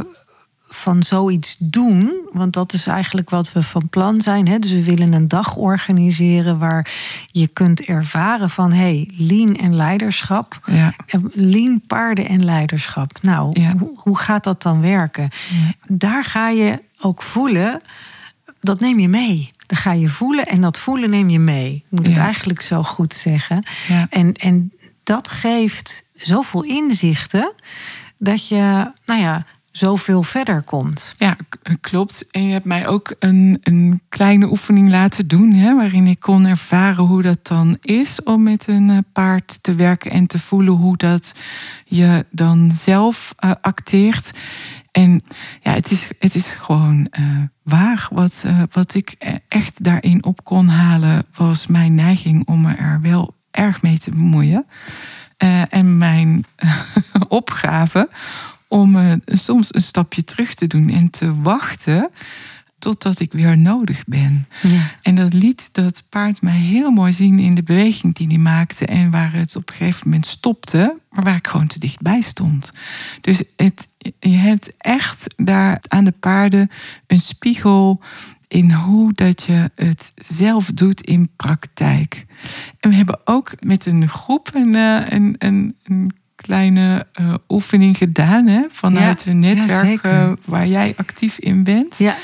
van 0.74 1.02
zoiets 1.02 1.56
doen. 1.58 2.12
Want 2.32 2.52
dat 2.52 2.72
is 2.72 2.86
eigenlijk 2.86 3.30
wat 3.30 3.52
we 3.52 3.62
van 3.62 3.88
plan 3.88 4.20
zijn. 4.20 4.48
Hè? 4.48 4.58
Dus 4.58 4.70
we 4.70 4.84
willen 4.84 5.12
een 5.12 5.28
dag 5.28 5.56
organiseren 5.56 6.58
waar 6.58 6.92
je 7.30 7.46
kunt 7.46 7.80
ervaren 7.80 8.50
van 8.50 8.72
hey, 8.72 9.10
lean 9.16 9.56
en 9.56 9.76
leiderschap. 9.76 10.58
ja, 10.66 10.94
Lean 11.32 11.80
paarden 11.86 12.28
en 12.28 12.44
leiderschap. 12.44 13.18
Nou, 13.22 13.60
Ja. 13.60 13.74
hoe, 13.78 13.92
hoe 13.96 14.18
gaat 14.18 14.44
dat 14.44 14.62
dan 14.62 14.80
werken? 14.80 15.30
Daar 15.86 16.24
ga 16.24 16.48
je 16.48 16.82
ook 17.00 17.22
voelen, 17.22 17.80
dat 18.60 18.80
neem 18.80 18.98
je 18.98 19.08
mee. 19.08 19.50
Dan 19.66 19.78
ga 19.78 19.92
je 19.92 20.08
voelen 20.08 20.46
en 20.46 20.60
dat 20.60 20.78
voelen 20.78 21.10
neem 21.10 21.30
je 21.30 21.38
mee. 21.38 21.74
Ik 21.74 21.84
moet 21.88 22.06
het 22.06 22.16
eigenlijk 22.16 22.62
zo 22.62 22.82
goed 22.82 23.14
zeggen. 23.14 23.66
En, 24.10 24.32
en 24.34 24.72
dat 25.02 25.28
geeft 25.28 26.04
zoveel 26.16 26.62
inzichten 26.62 27.52
dat 28.18 28.48
je, 28.48 28.90
nou 29.06 29.20
ja, 29.20 29.46
zoveel 29.76 30.22
verder 30.22 30.62
komt. 30.62 31.14
Ja, 31.18 31.36
klopt. 31.80 32.30
En 32.30 32.46
je 32.46 32.52
hebt 32.52 32.64
mij 32.64 32.86
ook 32.86 33.14
een, 33.18 33.58
een 33.62 34.00
kleine 34.08 34.50
oefening 34.50 34.90
laten 34.90 35.26
doen, 35.28 35.52
hè, 35.52 35.74
waarin 35.74 36.06
ik 36.06 36.20
kon 36.20 36.46
ervaren 36.46 37.04
hoe 37.04 37.22
dat 37.22 37.46
dan 37.46 37.76
is 37.80 38.22
om 38.22 38.42
met 38.42 38.68
een 38.68 38.90
eh, 38.90 38.98
paard 39.12 39.62
te 39.62 39.74
werken 39.74 40.10
en 40.10 40.26
te 40.26 40.38
voelen 40.38 40.72
hoe 40.72 40.96
dat 40.96 41.34
je 41.84 42.26
dan 42.30 42.72
zelf 42.72 43.34
eh, 43.36 43.50
acteert. 43.60 44.30
En 44.90 45.22
ja, 45.60 45.72
het 45.72 45.90
is, 45.90 46.10
het 46.18 46.34
is 46.34 46.52
gewoon 46.52 47.08
eh, 47.10 47.24
waar. 47.62 48.08
Wat, 48.10 48.44
wat 48.70 48.94
ik 48.94 49.14
echt 49.48 49.84
daarin 49.84 50.24
op 50.24 50.44
kon 50.44 50.68
halen, 50.68 51.24
was 51.34 51.66
mijn 51.66 51.94
neiging 51.94 52.46
om 52.46 52.60
me 52.60 52.74
er 52.74 53.00
wel 53.00 53.34
erg 53.50 53.82
mee 53.82 53.98
te 53.98 54.10
bemoeien. 54.10 54.66
En 55.68 55.98
mijn 55.98 56.44
opgave 57.28 58.08
om 58.68 58.96
eh, 58.96 59.12
soms 59.26 59.74
een 59.74 59.82
stapje 59.82 60.24
terug 60.24 60.54
te 60.54 60.66
doen 60.66 60.90
en 60.90 61.10
te 61.10 61.40
wachten 61.40 62.10
totdat 62.84 63.20
ik 63.20 63.32
weer 63.32 63.58
nodig 63.58 64.04
ben. 64.06 64.48
Ja. 64.62 64.90
En 65.02 65.14
dat 65.14 65.32
liet 65.32 65.68
dat 65.72 66.02
paard 66.08 66.42
mij 66.42 66.56
heel 66.56 66.90
mooi 66.90 67.12
zien 67.12 67.38
in 67.38 67.54
de 67.54 67.62
beweging 67.62 68.14
die 68.14 68.26
hij 68.26 68.38
maakte 68.38 68.86
en 68.86 69.10
waar 69.10 69.32
het 69.32 69.56
op 69.56 69.68
een 69.68 69.74
gegeven 69.74 70.00
moment 70.04 70.26
stopte, 70.26 70.98
maar 71.10 71.24
waar 71.24 71.36
ik 71.36 71.46
gewoon 71.46 71.66
te 71.66 71.78
dichtbij 71.78 72.20
stond. 72.20 72.72
Dus 73.20 73.42
het, 73.56 73.88
je 74.18 74.28
hebt 74.28 74.72
echt 74.78 75.34
daar 75.36 75.82
aan 75.88 76.04
de 76.04 76.14
paarden 76.20 76.70
een 77.06 77.20
spiegel 77.20 78.00
in 78.48 78.72
hoe 78.72 79.12
dat 79.12 79.42
je 79.42 79.70
het 79.74 80.12
zelf 80.14 80.70
doet 80.74 81.00
in 81.00 81.30
praktijk. 81.36 82.26
En 82.80 82.90
we 82.90 82.96
hebben 82.96 83.20
ook 83.24 83.52
met 83.60 83.86
een 83.86 84.08
groep 84.08 84.50
een, 84.54 84.74
eh, 84.74 85.08
een, 85.08 85.34
een, 85.38 85.76
een 85.84 86.12
kleine 86.36 87.06
eh, 87.12 87.34
oefening 87.48 87.96
gedaan 87.96 88.46
hè, 88.46 88.60
vanuit 88.70 89.22
Ja, 89.26 89.32
netwerk 89.32 90.02
ja, 90.04 90.10
eh, 90.26 90.32
waar 90.46 90.66
jij 90.66 90.94
actief 90.96 91.38
in 91.38 91.64
bent. 91.64 91.98
Ja. 91.98 92.16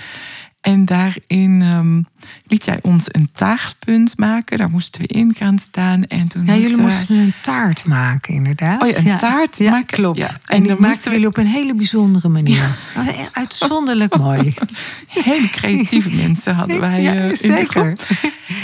En 0.61 0.85
daarin 0.85 1.63
ehm, 1.63 2.03
liet 2.47 2.65
jij 2.65 2.79
ons 2.83 3.07
een 3.09 3.31
taartpunt 3.33 4.19
maken. 4.19 4.59
Daar 4.59 4.71
moesten 4.71 5.01
we 5.01 5.07
in 5.07 5.35
gaan 5.35 5.59
staan. 5.59 6.05
En 6.07 6.29
toen 6.29 6.45
Ja, 6.47 6.57
jullie 6.57 6.77
moesten 6.77 7.17
wij- 7.17 7.25
een 7.25 7.33
taart 7.43 7.85
maken, 7.85 8.35
inderdaad. 8.35 8.83
Oh 8.83 8.89
ja, 8.89 8.97
een 9.13 9.19
taart 9.19 9.57
ja, 9.59 9.71
maken. 9.71 9.87
klopt. 9.87 10.19
Ja, 10.19 10.27
En, 10.29 10.37
en 10.47 10.63
die 10.63 10.77
maakten 10.79 11.05
we- 11.05 11.11
jullie 11.11 11.27
op 11.27 11.37
een 11.37 11.47
hele 11.47 11.75
bijzondere 11.75 12.29
manier. 12.29 12.77
Oh, 12.97 13.09
Uitzonderlijk 13.33 14.17
mooi. 14.19 14.55
hele 15.09 15.51
creatieve 15.51 16.11
mensen 16.23 16.55
hadden 16.55 16.81
wij 16.81 17.03
Ja, 17.03 17.15
eh, 17.15 17.43
in 17.43 17.55
de 17.55 17.65
groep. 17.69 18.07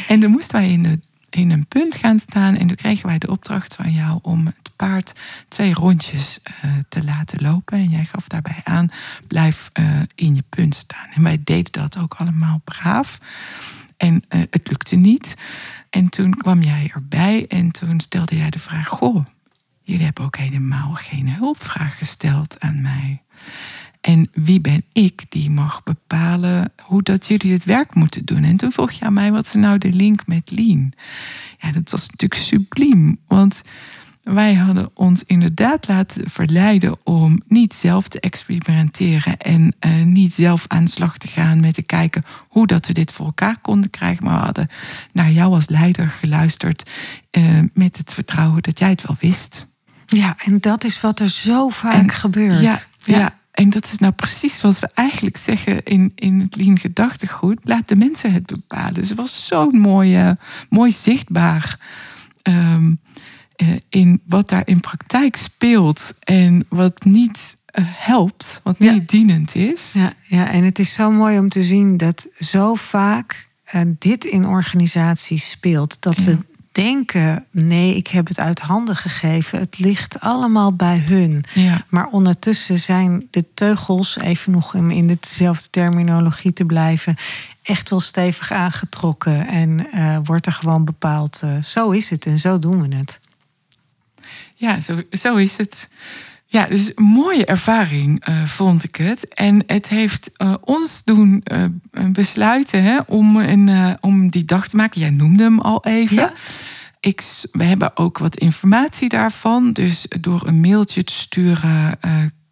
En 0.09 0.21
dan 0.21 0.31
moesten 0.31 0.61
wij 0.61 0.71
in, 0.71 0.83
de, 0.83 1.01
in 1.37 1.51
een 1.51 1.67
punt 1.67 1.97
gaan 1.97 2.19
staan. 2.19 2.57
En 2.57 2.67
toen 2.67 2.77
kregen 2.77 3.07
wij 3.07 3.19
de 3.19 3.31
opdracht 3.31 3.75
van 3.75 3.93
jou 3.93 4.19
om 4.23 4.47
het 4.47 4.71
paard 4.77 5.13
twee 5.49 5.73
rondjes 5.73 6.39
eh, 6.43 6.71
te 6.89 7.05
laten 7.05 7.43
lopen. 7.43 7.79
En 7.79 7.91
jij 7.91 8.05
gaf 8.05 8.29
daarbij 8.29 8.61
aan, 8.65 8.91
blijf 9.27 9.71
eh, 9.73 10.01
in 10.15 10.35
je 10.35 10.45
punt 10.49 10.75
staan. 10.75 11.09
En 11.15 11.23
wij 11.23 11.41
deden 11.45 11.73
dat 11.73 11.99
ook 11.99 12.15
allemaal 12.15 12.61
braaf. 12.65 13.19
En 13.97 14.25
eh, 14.29 14.41
het 14.51 14.69
lukte 14.69 14.97
niet. 14.97 15.37
En 15.91 16.09
toen 16.09 16.35
kwam 16.35 16.63
jij 16.63 16.91
erbij 16.95 17.47
en 17.49 17.71
toen 17.71 18.01
stelde 18.01 18.37
jij 18.37 18.51
de 18.51 18.59
vraag: 18.59 18.89
Goh, 18.89 19.25
jullie 19.83 20.05
hebben 20.05 20.25
ook 20.25 20.37
helemaal 20.37 20.95
geen 20.95 21.31
hulpvraag 21.31 21.99
gesteld 21.99 22.61
aan 22.61 22.83
mij. 22.83 23.23
En 24.07 24.29
wie 24.33 24.61
ben 24.61 24.85
ik 24.93 25.23
die 25.29 25.51
mag 25.51 25.83
bepalen 25.83 26.73
hoe 26.83 27.03
dat 27.03 27.27
jullie 27.27 27.53
het 27.53 27.65
werk 27.65 27.95
moeten 27.95 28.25
doen? 28.25 28.45
En 28.45 28.57
toen 28.57 28.73
vroeg 28.73 28.91
je 28.91 29.05
aan 29.05 29.13
mij, 29.13 29.33
wat 29.33 29.47
is 29.47 29.53
nou 29.53 29.79
de 29.79 29.93
link 29.93 30.27
met 30.27 30.51
Lean? 30.51 30.93
Ja, 31.59 31.73
dat 31.73 31.91
was 31.91 32.09
natuurlijk 32.11 32.41
subliem. 32.41 33.19
Want 33.27 33.63
wij 34.23 34.55
hadden 34.55 34.91
ons 34.95 35.23
inderdaad 35.25 35.89
laten 35.89 36.31
verleiden 36.31 36.97
om 37.05 37.43
niet 37.47 37.75
zelf 37.75 38.09
te 38.09 38.21
experimenteren 38.21 39.37
en 39.39 39.75
eh, 39.79 40.03
niet 40.03 40.33
zelf 40.35 40.65
aan 40.69 40.85
de 40.85 40.91
slag 40.91 41.19
te 41.19 41.29
gaan 41.29 41.61
met 41.61 41.75
te 41.75 41.83
kijken 41.83 42.23
hoe 42.49 42.67
dat 42.67 42.87
we 42.87 42.93
dit 42.93 43.13
voor 43.13 43.27
elkaar 43.27 43.59
konden 43.61 43.91
krijgen. 43.91 44.25
Maar 44.25 44.39
we 44.39 44.45
hadden 44.45 44.69
naar 45.13 45.31
jou 45.31 45.55
als 45.55 45.69
leider 45.69 46.09
geluisterd 46.09 46.91
eh, 47.31 47.61
met 47.75 47.97
het 47.97 48.13
vertrouwen 48.13 48.63
dat 48.63 48.79
jij 48.79 48.89
het 48.91 49.07
wel 49.07 49.17
wist. 49.21 49.67
Ja, 50.07 50.37
en 50.45 50.61
dat 50.61 50.85
is 50.85 51.01
wat 51.01 51.21
er 51.21 51.29
zo 51.29 51.69
vaak 51.69 51.93
En- 51.93 52.11
gebeurt. 52.11 52.61
Ja, 52.61 52.79
ja. 53.05 53.39
En 53.57 53.71
dat 53.71 53.85
is 53.85 53.99
nou 53.99 54.13
precies 54.13 54.61
wat 54.61 54.79
we 54.79 54.89
eigenlijk 54.95 55.37
zeggen 55.37 55.83
in, 55.83 56.13
in 56.15 56.41
het 56.41 56.57
Lean 56.57 56.79
gedachtegoed. 56.79 57.59
Laat 57.63 57.89
de 57.89 57.97
mensen 57.97 58.33
het 58.33 58.47
bepalen. 58.47 58.95
Dus 58.95 59.09
het 59.09 59.19
was 59.19 59.47
zo 59.47 59.71
mooi, 59.71 60.35
mooi 60.69 60.91
zichtbaar 60.91 61.79
ehm, 62.43 62.95
eh, 63.57 63.69
in 63.89 64.21
wat 64.27 64.49
daar 64.49 64.63
in 64.67 64.81
praktijk 64.81 65.37
speelt. 65.37 66.15
En 66.25 66.67
wat 66.69 67.05
niet 67.05 67.57
eh, 67.67 67.85
helpt, 67.89 68.61
wat 68.63 68.77
Ja. 68.79 68.93
niet 68.93 69.09
dienend 69.09 69.55
is. 69.55 69.93
Ja, 69.93 70.13
ja, 70.27 70.51
en 70.51 70.65
het 70.65 70.79
is 70.79 70.95
zo 70.95 71.11
mooi 71.11 71.39
om 71.39 71.49
te 71.49 71.63
zien 71.63 71.97
dat 71.97 72.29
zo 72.39 72.75
vaak 72.75 73.49
eh, 73.65 73.81
dit 73.99 74.25
in 74.25 74.47
organisaties 74.47 75.51
speelt. 75.51 75.97
Dat 76.03 76.17
we. 76.17 76.39
Denken, 76.77 77.47
nee, 77.51 77.97
ik 77.97 78.07
heb 78.07 78.29
het 78.29 78.41
uit 78.41 78.61
handen 78.61 78.97
gegeven. 78.97 79.59
Het 79.59 79.79
ligt 79.79 80.21
allemaal 80.21 80.73
bij 80.73 80.99
hun. 80.99 81.45
Ja, 81.55 81.85
Maar 81.89 82.07
ondertussen 82.07 82.79
zijn 82.79 83.29
de 83.31 83.45
teugels, 83.55 84.19
even 84.19 84.53
nog 84.53 84.75
om 84.75 84.91
in 84.91 85.19
dezelfde 85.21 85.71
terminologie 85.71 86.53
te 86.53 86.65
blijven, 86.65 87.17
echt 87.63 87.91
wel 87.91 88.01
stevig 88.01 88.53
aangetrokken. 88.53 89.49
En 89.49 89.93
eh, 89.93 90.19
wordt 90.25 90.47
er 90.47 90.53
gewoon 90.53 90.85
bepaald, 90.85 91.41
eh, 91.43 91.63
zo 91.63 91.91
is 91.91 92.11
het 92.11 92.27
en 92.27 92.39
zo 92.39 92.59
doen 92.59 92.89
we 92.89 92.97
het. 92.97 93.21
ja 94.55 94.81
zo, 94.81 95.03
zo 95.11 95.37
is 95.37 95.57
het. 95.57 95.89
Ja, 96.57 96.67
dus 96.67 96.93
een 96.95 97.05
mooie 97.05 97.45
ervaring 97.45 98.25
eh, 98.25 98.45
vond 98.45 98.85
ik 98.85 98.97
het. 98.97 99.29
En 99.29 99.63
het 99.67 99.89
heeft 99.89 100.31
eh, 100.33 100.55
ons 100.61 101.05
doen 101.05 101.41
eh, 101.45 101.65
besluiten 102.13 102.83
hè, 102.83 102.99
om, 103.07 103.37
een, 103.37 103.97
om 104.01 104.31
die 104.31 104.45
dag 104.45 104.69
te 104.69 104.77
maken. 104.77 105.01
Jij 105.01 105.11
noemde 105.11 105.43
hem 105.43 105.61
al 105.61 105.85
even. 105.85 106.17
Ja. 106.17 106.33
Ik, 107.01 107.23
we 107.53 107.65
hebben 107.65 107.97
ook 107.97 108.19
wat 108.19 108.37
informatie 108.37 109.09
daarvan. 109.09 109.73
Dus 109.73 110.07
door 110.21 110.47
een 110.47 110.61
mailtje 110.61 111.05
te 111.05 111.13
sturen 111.13 111.99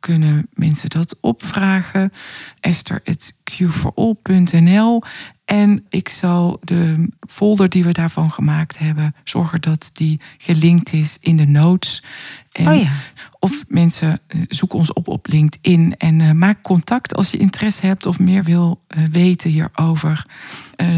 kunnen 0.04 0.48
mensen 0.52 0.90
dat 0.90 1.16
opvragen. 1.20 2.12
esther.q4all.nl 2.60 5.02
En 5.44 5.84
ik 5.88 6.08
zal 6.08 6.60
de 6.62 7.10
folder 7.28 7.68
die 7.68 7.84
we 7.84 7.92
daarvan 7.92 8.30
gemaakt 8.30 8.78
hebben, 8.78 9.14
zorgen 9.24 9.60
dat 9.60 9.90
die 9.92 10.20
gelinkt 10.38 10.92
is 10.92 11.18
in 11.20 11.36
de 11.36 11.46
notes. 11.46 12.02
En 12.52 12.68
Oh 12.68 12.80
ja. 12.80 12.90
Of 13.38 13.64
mensen 13.68 14.20
eh, 14.26 14.40
zoeken 14.48 14.78
ons 14.78 14.92
op 14.92 15.08
op 15.08 15.26
LinkedIn 15.26 15.94
en 15.98 16.20
eh, 16.20 16.30
maak 16.30 16.62
contact 16.62 17.14
als 17.14 17.30
je 17.30 17.36
interesse 17.36 17.86
hebt 17.86 18.06
of 18.06 18.18
meer 18.18 18.44
wil 18.44 18.80
eh, 18.86 19.04
weten 19.10 19.50
hierover. 19.50 20.26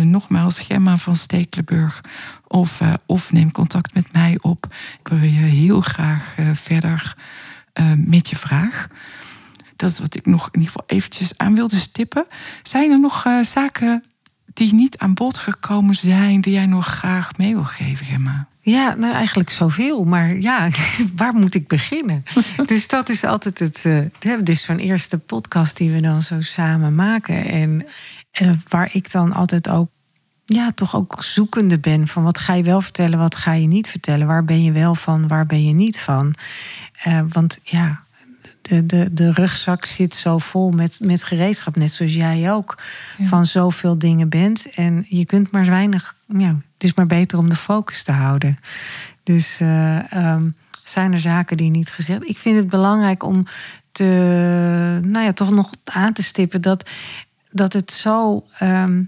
Nogmaals, 0.03 0.59
Gemma 0.59 0.99
van 0.99 1.17
Stekelenburg. 1.17 2.01
Of, 2.49 2.81
of 3.07 3.33
neem 3.33 3.53
contact 3.53 3.95
met 3.95 4.13
mij 4.13 4.39
op. 4.41 4.67
Ik 5.01 5.09
wil 5.09 5.19
je 5.19 5.29
heel 5.29 5.81
graag 5.81 6.35
verder 6.55 7.17
eh, 7.77 7.93
met 7.97 8.29
je 8.29 8.37
vraag. 8.37 8.87
Dat 9.77 9.91
is 9.91 9.99
wat 9.99 10.15
ik 10.15 10.27
nog 10.27 10.47
in 10.53 10.61
ieder 10.61 10.67
geval 10.67 10.85
eventjes 10.87 11.39
aan 11.39 11.55
wilde 11.55 11.77
stippen. 11.77 12.25
Zijn 12.63 12.91
er 12.91 13.01
nog 13.01 13.25
eh, 13.25 13.43
zaken 13.43 14.05
die 14.55 14.75
niet 14.75 14.99
aan 14.99 15.15
bod 15.15 15.39
gekomen 15.39 15.95
zijn, 15.95 16.41
die 16.41 16.53
jij 16.53 16.67
nog 16.67 16.87
graag 16.87 17.37
mee 17.37 17.55
wil 17.55 17.65
geven, 17.65 18.07
Gemma? 18.07 18.49
Ja, 18.61 18.95
nou 18.95 19.15
eigenlijk 19.15 19.51
zoveel. 19.51 20.05
Maar 20.05 20.37
ja, 20.37 20.69
waar 21.17 21.35
moet 21.35 21.55
ik 21.55 21.69
beginnen? 21.69 22.25
dus 22.67 22.89
dat 22.89 23.09
is 23.09 23.25
altijd 23.25 23.59
het. 23.59 23.77
eh, 23.77 23.83
we 23.83 24.29
hebben 24.29 24.45
dus 24.45 24.63
zo'n 24.63 24.79
eerste 24.79 25.19
podcast 25.19 25.77
die 25.77 25.91
we 25.91 26.01
dan 26.01 26.23
zo 26.23 26.41
samen 26.41 26.95
maken. 26.95 27.45
En 27.49 27.87
eh, 28.31 28.51
waar 28.69 28.91
ik 28.93 29.11
dan 29.11 29.33
altijd 29.33 29.69
ook. 29.69 29.91
Ja, 30.49 30.71
toch 30.71 30.97
ook 30.97 31.25
zoekende 31.25 31.79
ben 31.79 32.07
van 32.09 32.23
wat 32.23 32.39
ga 32.39 32.55
je 32.55 32.63
wel 32.63 32.81
vertellen, 32.81 33.19
wat 33.19 33.37
ga 33.37 33.53
je 33.53 33.67
niet 33.67 33.89
vertellen. 33.89 34.27
Waar 34.27 34.45
ben 34.45 34.63
je 34.63 34.73
wel 34.73 34.95
van, 34.95 35.29
waar 35.29 35.47
ben 35.47 35.67
je 35.67 35.73
niet 35.73 36.01
van. 36.01 36.35
Eh, 37.03 37.21
want 37.29 37.59
ja, 37.63 38.01
de, 38.63 38.87
de, 38.87 39.09
de 39.13 39.33
rugzak 39.33 39.85
zit 39.85 40.15
zo 40.15 40.39
vol 40.39 40.71
met, 40.71 40.99
met 41.03 41.25
gereedschap. 41.25 41.77
Net 41.77 41.93
zoals 41.93 42.15
jij 42.15 42.53
ook 42.53 42.79
Ja. 43.19 43.27
van 43.27 43.47
zoveel 43.47 43.99
dingen 43.99 44.29
bent. 44.29 44.71
En 44.75 45.07
je 45.09 45.25
kunt 45.25 45.51
maar 45.51 45.65
weinig. 45.65 46.17
Ja, 46.27 46.49
het 46.49 46.85
is 46.85 46.95
maar 46.95 47.07
beter 47.07 47.39
om 47.39 47.49
de 47.49 47.57
focus 47.57 48.03
te 48.03 48.13
houden. 48.13 48.59
Dus 49.23 49.61
eh, 49.61 50.13
ehm, 50.13 50.49
zijn 50.85 51.13
er 51.13 51.19
zaken 51.21 51.57
die 51.57 51.71
niet 51.71 51.91
gezegd. 51.91 52.29
Ik 52.29 52.37
vind 52.37 52.57
het 52.57 52.69
belangrijk 52.69 53.23
om 53.23 53.47
te, 53.93 54.05
nou 55.03 55.25
ja, 55.25 55.33
toch 55.33 55.51
nog 55.51 55.71
aan 55.85 56.13
te 56.13 56.23
stippen 56.23 56.61
dat, 56.61 56.91
dat 57.51 57.73
het 57.73 57.93
zo 57.93 58.47
ehm, 58.59 59.03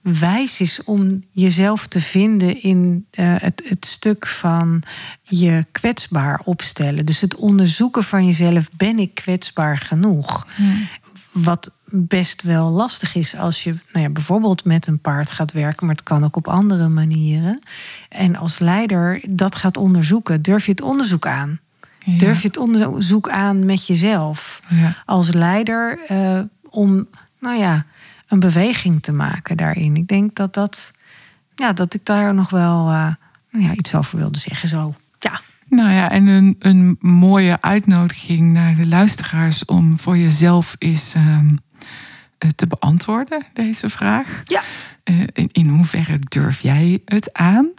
wijs 0.00 0.60
is 0.60 0.84
om 0.84 1.22
jezelf 1.30 1.86
te 1.86 2.00
vinden 2.00 2.62
in 2.62 3.06
eh, 3.10 3.34
het, 3.38 3.62
het 3.64 3.86
stuk 3.86 4.26
van 4.26 4.82
je 5.22 5.66
kwetsbaar 5.72 6.40
opstellen. 6.44 7.06
Dus 7.06 7.20
het 7.20 7.34
onderzoeken 7.34 8.04
van 8.04 8.26
jezelf, 8.26 8.70
ben 8.76 8.98
ik 8.98 9.14
kwetsbaar 9.14 9.78
genoeg? 9.78 10.46
Wat 11.32 11.72
best 11.84 12.42
wel 12.42 12.70
lastig 12.70 13.14
is 13.14 13.36
als 13.36 13.64
je 13.64 13.76
nou 13.92 14.04
ja, 14.04 14.10
bijvoorbeeld 14.10 14.64
met 14.64 14.86
een 14.86 15.00
paard 15.00 15.30
gaat 15.30 15.52
werken, 15.52 15.86
maar 15.86 15.94
het 15.94 16.04
kan 16.04 16.24
ook 16.24 16.36
op 16.36 16.48
andere 16.48 16.88
manieren. 16.88 17.62
En 18.08 18.36
als 18.36 18.58
leider 18.58 19.22
dat 19.28 19.54
gaat 19.54 19.76
onderzoeken, 19.76 20.42
durf 20.42 20.64
je 20.64 20.70
het 20.70 20.80
onderzoek 20.80 21.26
aan? 21.26 21.60
Ja. 22.04 22.18
Durf 22.18 22.42
je 22.42 22.46
het 22.46 22.56
onderzoek 22.56 23.28
aan 23.28 23.64
met 23.64 23.86
jezelf? 23.86 24.62
Ja. 24.68 24.96
als 25.06 25.32
leider 25.32 25.98
eh, 26.08 26.40
om, 26.70 27.06
nou 27.40 27.58
ja, 27.58 27.84
een 28.30 28.40
beweging 28.40 29.02
te 29.02 29.12
maken 29.12 29.56
daarin. 29.56 29.96
Ik 29.96 30.08
denk 30.08 30.34
dat 30.34 30.54
dat, 30.54 30.92
ja, 31.54 31.72
dat 31.72 31.94
ik 31.94 32.04
daar 32.04 32.34
nog 32.34 32.50
wel 32.50 32.88
eh, 32.90 33.12
ja, 33.48 33.74
iets 33.74 33.94
over 33.94 34.18
wilde 34.18 34.38
zeggen. 34.38 34.68
Zo, 34.68 34.94
ja. 35.18 35.40
Nou 35.68 35.90
ja, 35.90 36.10
en 36.10 36.26
een, 36.26 36.56
een 36.58 36.96
mooie 37.00 37.60
uitnodiging 37.60 38.52
naar 38.52 38.74
de 38.74 38.86
luisteraars 38.86 39.64
om 39.64 39.98
voor 39.98 40.18
jezelf 40.18 40.76
eens 40.78 41.14
ehm, 41.14 41.56
eh, 42.38 42.50
te 42.50 42.66
beantwoorden, 42.66 43.46
deze 43.54 43.88
vraag. 43.88 44.40
Ja. 44.44 44.62
Eh, 45.04 45.20
in, 45.20 45.48
in 45.52 45.68
hoeverre 45.68 46.18
durf 46.18 46.60
jij 46.60 47.02
het 47.04 47.32
aan? 47.32 47.70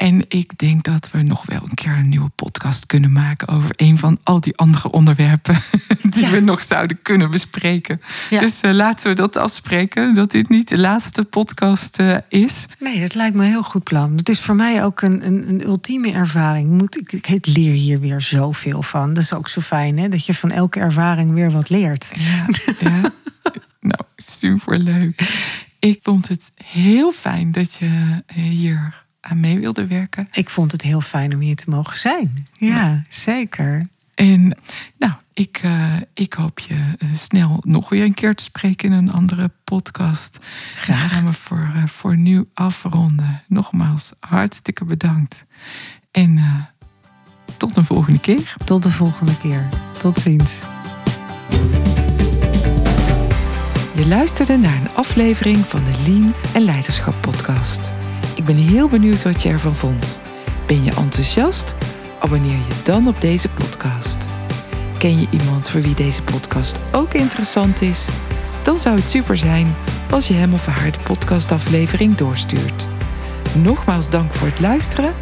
En 0.00 0.24
ik 0.28 0.58
denk 0.58 0.82
dat 0.82 1.10
we 1.10 1.22
nog 1.22 1.46
wel 1.46 1.62
een 1.62 1.74
keer 1.74 1.92
een 1.92 2.08
nieuwe 2.08 2.28
podcast 2.28 2.86
kunnen 2.86 3.12
maken 3.12 3.48
over 3.48 3.70
een 3.76 3.98
van 3.98 4.18
al 4.22 4.40
die 4.40 4.56
andere 4.56 4.90
onderwerpen 4.90 5.58
die 6.10 6.24
Ja. 6.24 6.30
we 6.30 6.40
nog 6.40 6.62
zouden 6.64 7.02
kunnen 7.02 7.30
bespreken. 7.30 8.00
Ja. 8.30 8.40
Dus 8.40 8.60
eh, 8.60 8.72
laten 8.72 9.08
we 9.08 9.14
dat 9.14 9.36
afspreken, 9.36 10.14
dat 10.14 10.30
dit 10.30 10.48
niet 10.48 10.68
de 10.68 10.78
laatste 10.78 11.24
podcast 11.24 11.98
eh, 11.98 12.16
is. 12.28 12.66
Nee, 12.78 13.00
dat 13.00 13.14
lijkt 13.14 13.36
me 13.36 13.42
een 13.44 13.50
heel 13.50 13.62
goed 13.62 13.84
plan. 13.84 14.16
Het 14.16 14.28
is 14.28 14.40
voor 14.40 14.54
mij 14.54 14.84
ook 14.84 15.02
een, 15.02 15.26
een, 15.26 15.48
een 15.48 15.62
ultieme 15.66 16.12
ervaring. 16.12 16.70
Moet, 16.70 16.96
ik, 16.96 17.12
ik 17.12 17.46
leer 17.46 17.72
hier 17.72 18.00
weer 18.00 18.20
zoveel 18.20 18.82
van. 18.82 19.14
Dat 19.14 19.22
is 19.22 19.32
ook 19.34 19.48
zo 19.48 19.60
fijn, 19.60 19.98
hè? 19.98 20.08
Dat 20.08 20.26
je 20.26 20.34
van 20.34 20.50
elke 20.50 20.80
ervaring 20.80 21.34
weer 21.34 21.50
wat 21.50 21.68
leert. 21.68 22.12
Ja, 22.14 22.46
ja. 22.80 23.00
nou, 23.90 24.02
superleuk. 24.16 25.28
Ik 25.78 25.98
vond 26.02 26.28
het 26.28 26.52
heel 26.64 27.12
fijn 27.12 27.52
dat 27.52 27.74
je 27.74 28.22
eh, 28.26 28.36
hier 28.36 29.08
aan 29.20 29.40
mee 29.40 29.58
wilde 29.58 29.86
werken. 29.86 30.28
Ik 30.32 30.50
vond 30.50 30.72
het 30.72 30.82
heel 30.82 31.00
fijn 31.00 31.34
om 31.34 31.40
hier 31.40 31.56
te 31.56 31.70
mogen 31.70 31.98
zijn. 31.98 32.46
Ja, 32.58 33.04
zeker. 33.08 33.88
En 34.14 34.56
nou, 34.98 35.12
ik, 35.32 35.60
eh, 35.62 35.96
ik 36.14 36.32
hoop 36.32 36.58
je 36.58 36.94
eh, 36.98 37.08
snel 37.14 37.58
nog 37.64 37.88
weer 37.88 38.04
een 38.04 38.14
keer 38.14 38.34
te 38.34 38.42
spreken 38.42 38.88
in 38.90 38.96
een 38.96 39.12
andere 39.12 39.50
podcast. 39.64 40.38
Graag. 40.76 41.00
Dan 41.00 41.08
gaan 41.08 41.24
we 41.24 41.32
voor, 41.32 41.70
eh, 41.74 41.86
voor 41.86 42.16
nu 42.16 42.48
afronden. 42.54 43.42
Nogmaals, 43.48 44.12
hartstikke 44.20 44.84
bedankt. 44.84 45.46
En 46.10 46.40
tot 47.56 47.76
een 47.76 47.84
volgende 47.84 48.20
keer. 48.20 48.54
Tot 48.64 48.82
de 48.82 48.90
volgende 48.90 49.38
keer. 49.38 49.68
Tot 49.98 50.18
ziens. 50.18 50.60
Je 53.94 54.06
luisterde 54.06 54.56
naar 54.56 54.80
een 54.80 54.94
aflevering 54.94 55.58
van 55.58 55.84
de 55.84 56.02
Lean 56.06 56.34
en 56.54 56.62
Leiderschap 56.62 57.14
podcast. 57.20 57.99
Ik 58.40 58.46
ben 58.46 58.56
heel 58.56 58.88
benieuwd 58.88 59.22
wat 59.22 59.42
je 59.42 59.48
ervan 59.48 59.74
vond. 59.74 60.20
Ben 60.66 60.84
je 60.84 60.90
enthousiast? 60.94 61.74
Abonneer 62.18 62.56
je 62.56 62.82
dan 62.84 63.08
op 63.08 63.20
deze 63.20 63.48
podcast. 63.48 64.26
Ken 64.98 65.20
je 65.20 65.26
iemand 65.30 65.70
voor 65.70 65.80
wie 65.80 65.94
deze 65.94 66.22
podcast 66.22 66.80
ook 66.92 67.12
interessant 67.12 67.80
is? 67.80 68.08
Dan 68.62 68.78
zou 68.78 68.96
het 68.96 69.10
super 69.10 69.36
zijn 69.36 69.74
als 70.10 70.28
je 70.28 70.34
hem 70.34 70.52
of 70.52 70.66
haar 70.66 70.92
de 70.92 70.98
podcastaflevering 70.98 72.14
doorstuurt. 72.14 72.86
Nogmaals 73.62 74.10
dank 74.10 74.34
voor 74.34 74.48
het 74.48 74.60
luisteren 74.60 75.14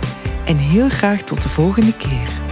en 0.44 0.56
heel 0.56 0.88
graag 0.88 1.22
tot 1.22 1.42
de 1.42 1.48
volgende 1.48 1.96
keer. 1.96 2.47